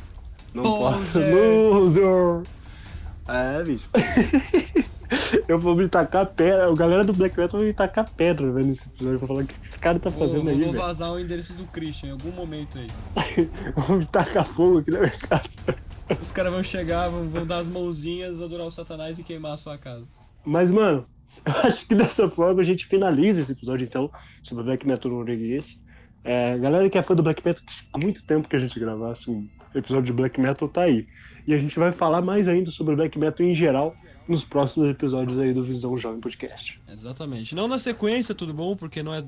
Não 0.53 0.63
posso. 0.63 1.13
Poser. 1.19 1.35
Loser! 1.35 2.43
É, 3.27 3.63
bicho. 3.63 3.89
Eu 5.47 5.59
vou 5.59 5.75
me 5.75 5.87
tacar 5.89 6.25
pedra. 6.25 6.69
A 6.71 6.75
galera 6.75 7.03
do 7.03 7.11
Black 7.13 7.37
Metal 7.37 7.59
vai 7.59 7.67
me 7.67 7.73
tacar 7.73 8.09
pedra 8.11 8.49
vendo 8.51 8.69
esse 8.69 8.87
episódio. 8.87 9.19
Vou 9.19 9.27
falar 9.27 9.43
o 9.43 9.45
que 9.45 9.53
esse 9.61 9.77
cara 9.77 9.99
tá 9.99 10.09
Vou, 10.09 10.19
fazendo 10.19 10.43
vou- 10.43 10.51
aí, 10.51 10.57
vou 10.63 10.71
velho. 10.71 10.81
vazar 10.83 11.11
o 11.11 11.19
endereço 11.19 11.53
do 11.53 11.65
Christian 11.65 12.09
em 12.09 12.11
algum 12.13 12.31
momento 12.31 12.77
aí. 12.77 12.87
Vou 13.75 13.97
me 13.97 14.05
tacar 14.05 14.45
fogo 14.45 14.79
aqui 14.79 14.91
na 14.91 14.99
minha 14.99 15.11
casa. 15.11 15.59
Os 16.21 16.31
caras 16.31 16.51
vão 16.53 16.63
chegar, 16.63 17.09
vão, 17.09 17.27
vão 17.29 17.45
dar 17.45 17.57
as 17.57 17.67
mãozinhas, 17.69 18.41
adorar 18.41 18.67
o 18.67 18.71
Satanás 18.71 19.19
e 19.19 19.23
queimar 19.23 19.53
a 19.53 19.57
sua 19.57 19.77
casa. 19.77 20.05
Mas, 20.45 20.71
mano, 20.71 21.05
eu 21.45 21.53
acho 21.67 21.85
que 21.87 21.95
dessa 21.95 22.29
forma 22.29 22.61
a 22.61 22.65
gente 22.65 22.85
finaliza 22.85 23.41
esse 23.41 23.51
episódio, 23.51 23.85
então, 23.85 24.09
sobre 24.43 24.63
o 24.63 24.65
Black 24.65 24.85
Metal 24.87 25.11
norueguês. 25.11 25.81
É, 26.23 26.57
galera 26.57 26.89
que 26.89 26.97
é 26.97 27.01
fã 27.01 27.15
do 27.15 27.23
Black 27.23 27.41
Metal, 27.43 27.63
que 27.65 27.73
há 27.91 27.97
muito 27.97 28.23
tempo 28.23 28.47
que 28.47 28.55
a 28.55 28.59
gente 28.59 28.79
gravasse 28.79 29.29
um 29.29 29.47
episódio 29.73 30.05
de 30.05 30.13
Black 30.13 30.39
Metal, 30.39 30.67
tá 30.67 30.81
aí. 30.81 31.07
E 31.47 31.53
a 31.53 31.57
gente 31.57 31.77
vai 31.79 31.91
falar 31.91 32.21
mais 32.21 32.47
ainda 32.47 32.69
sobre 32.71 32.95
Black 32.95 33.17
Metal 33.17 33.45
em 33.45 33.55
geral 33.55 33.95
nos 34.27 34.43
próximos 34.45 34.89
episódios 34.89 35.37
aí 35.39 35.53
do 35.53 35.63
Visão 35.63 35.97
Jovem 35.97 36.19
Podcast. 36.21 36.79
Exatamente. 36.91 37.53
Não 37.55 37.67
na 37.67 37.77
sequência, 37.77 38.33
tudo 38.35 38.53
bom? 38.53 38.75
Porque 38.75 39.01
não 39.03 39.13
é, 39.13 39.21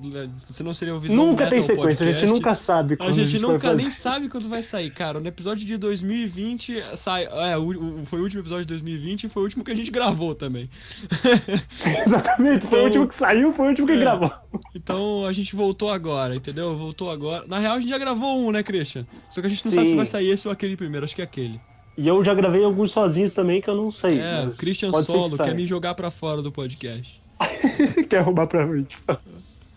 você 0.48 0.64
não 0.64 0.74
seria 0.74 0.96
o 0.96 1.00
Visão 1.00 1.18
nunca 1.26 1.48
tem 1.48 1.60
Metal 1.60 1.76
sequência, 1.76 2.04
a 2.06 2.10
gente 2.12 2.20
Podcast. 2.22 2.34
nunca 2.34 2.56
sabe 2.56 2.94
A 2.94 2.98
quando 2.98 3.14
gente 3.14 3.38
vai 3.38 3.52
nunca 3.52 3.68
fazer. 3.68 3.82
nem 3.82 3.92
sabe 3.92 4.30
quando 4.30 4.48
vai 4.50 4.62
sair, 4.64 4.92
cara. 4.92 5.20
No 5.20 5.28
episódio 5.28 5.66
de 5.66 5.78
2020 5.78 6.84
sai. 6.96 7.26
É, 7.26 7.58
o, 7.58 8.06
foi 8.06 8.20
o 8.20 8.24
último 8.24 8.42
episódio 8.42 8.66
de 8.66 8.74
2020 8.74 9.24
e 9.26 9.30
foi 9.30 9.42
o 9.42 9.46
último 9.46 9.64
que 9.64 9.72
a 9.72 9.76
gente 9.76 9.92
gravou 9.92 10.34
também. 10.36 10.70
Exatamente, 12.06 12.68
foi 12.68 12.68
Então- 12.68 12.80
o 12.80 12.84
último 12.86 13.08
que 13.08 13.16
saiu, 13.16 13.54
foi 13.54 13.66
o 13.66 13.70
último 13.70 13.88
que 13.88 13.94
É. 13.94 14.00
gravou. 14.00 14.32
Então 14.76 15.26
a 15.26 15.34
gente 15.34 15.56
voltou 15.56 15.92
agora, 15.92 16.36
entendeu? 16.36 16.78
Voltou 16.78 17.10
agora. 17.12 17.46
Na 17.48 17.60
real, 17.60 17.76
a 17.76 17.80
gente 17.80 17.90
já 17.90 17.98
gravou 17.98 18.40
um, 18.48 18.52
né, 18.52 18.64
Christian? 18.64 19.06
Só 19.30 19.42
que 19.42 19.48
a 19.48 19.50
gente 19.50 19.66
não 19.66 19.72
sabe 19.72 19.86
Sim. 19.86 19.90
se 19.92 19.96
vai 19.98 20.06
sair 20.06 20.30
esse 20.30 20.48
ou 20.48 20.52
aquele 20.52 20.76
primeiro. 20.78 21.04
Acho 21.04 21.16
que 21.16 21.22
é 21.22 21.26
aquele. 21.26 21.60
E 21.98 22.08
eu 22.08 22.24
já 22.24 22.34
gravei 22.34 22.64
alguns 22.64 22.92
sozinhos 22.92 23.34
também 23.34 23.62
que 23.62 23.70
eu 23.70 23.76
não 23.76 23.92
sei. 23.92 24.20
É, 24.20 24.46
o 24.48 24.52
Christian 24.52 24.92
que 24.92 25.04
Solo 25.04 25.36
saia. 25.36 25.50
quer 25.52 25.56
me 25.56 25.66
jogar 25.66 25.94
pra 25.94 26.10
fora 26.10 26.42
do 26.42 26.52
podcast. 26.52 27.22
quer 28.10 28.22
roubar 28.22 28.48
pra 28.48 28.66
mim. 28.66 28.86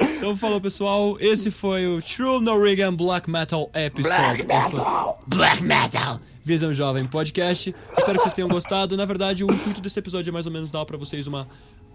Então 0.01 0.37
falou, 0.37 0.61
pessoal. 0.61 1.17
Esse 1.21 1.51
foi 1.51 1.87
o 1.87 2.01
True 2.01 2.41
Norwegian 2.43 2.95
Black 2.95 3.29
Metal 3.31 3.71
Episode. 3.75 4.47
Black 5.27 5.63
Metal! 5.63 6.21
Visão 6.45 6.73
Jovem 6.73 7.05
Podcast. 7.07 7.75
Espero 7.99 8.19
que 8.19 8.23
vocês 8.25 8.35
tenham 8.35 8.49
gostado. 8.49 8.97
Na 8.97 9.05
verdade, 9.05 9.45
o 9.45 9.53
intuito 9.53 9.81
desse 9.81 9.99
episódio 9.99 10.31
é 10.31 10.33
mais 10.33 10.47
ou 10.47 10.53
menos 10.53 10.71
dar 10.71 10.85
pra 10.85 10.97
vocês 10.97 11.27
uma, 11.27 11.49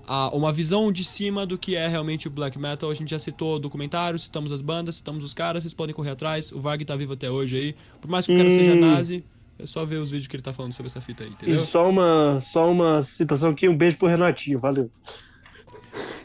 a- 0.05 0.29
uma 0.35 0.51
visão 0.51 0.91
de 0.91 1.03
cima 1.05 1.45
do 1.45 1.57
que 1.57 1.75
é 1.75 1.87
realmente 1.87 2.27
o 2.27 2.31
Black 2.31 2.59
Metal. 2.59 2.89
A 2.89 2.93
gente 2.93 3.09
já 3.11 3.17
citou 3.19 3.57
documentários, 3.59 4.23
citamos 4.23 4.51
as 4.51 4.61
bandas, 4.61 4.95
citamos 4.95 5.23
os 5.23 5.33
caras, 5.33 5.63
vocês 5.63 5.73
podem 5.73 5.95
correr 5.95 6.11
atrás. 6.11 6.51
O 6.51 6.59
Varg 6.59 6.83
tá 6.83 6.95
vivo 6.95 7.13
até 7.13 7.29
hoje 7.31 7.55
aí. 7.57 7.75
Por 8.01 8.09
mais 8.11 8.25
que 8.25 8.33
o 8.33 8.37
cara 8.37 8.49
E- 8.49 8.51
seja 8.51 8.75
nazi, 8.75 9.23
é 9.61 9.65
só 9.65 9.85
ver 9.85 9.97
os 9.97 10.09
vídeos 10.09 10.27
que 10.27 10.35
ele 10.35 10.43
tá 10.43 10.51
falando 10.51 10.73
sobre 10.73 10.87
essa 10.89 10.99
fita 11.01 11.23
aí, 11.23 11.29
E 11.29 11.33
entendeu? 11.33 11.59
só 11.59 11.89
uma, 11.89 12.39
só 12.39 12.69
uma 12.71 13.01
citação 13.01 13.51
aqui, 13.51 13.67
um 13.69 13.77
beijo 13.77 13.97
pro 13.97 14.07
Renatinho, 14.07 14.59
valeu. 14.59 14.89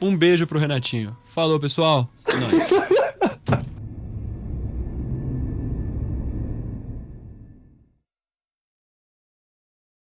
Um 0.01 0.16
beijo 0.16 0.46
pro 0.46 0.59
Renatinho. 0.59 1.16
Falou, 1.25 1.59
pessoal. 1.61 2.09
É 2.27 2.37
nóis. 2.37 2.70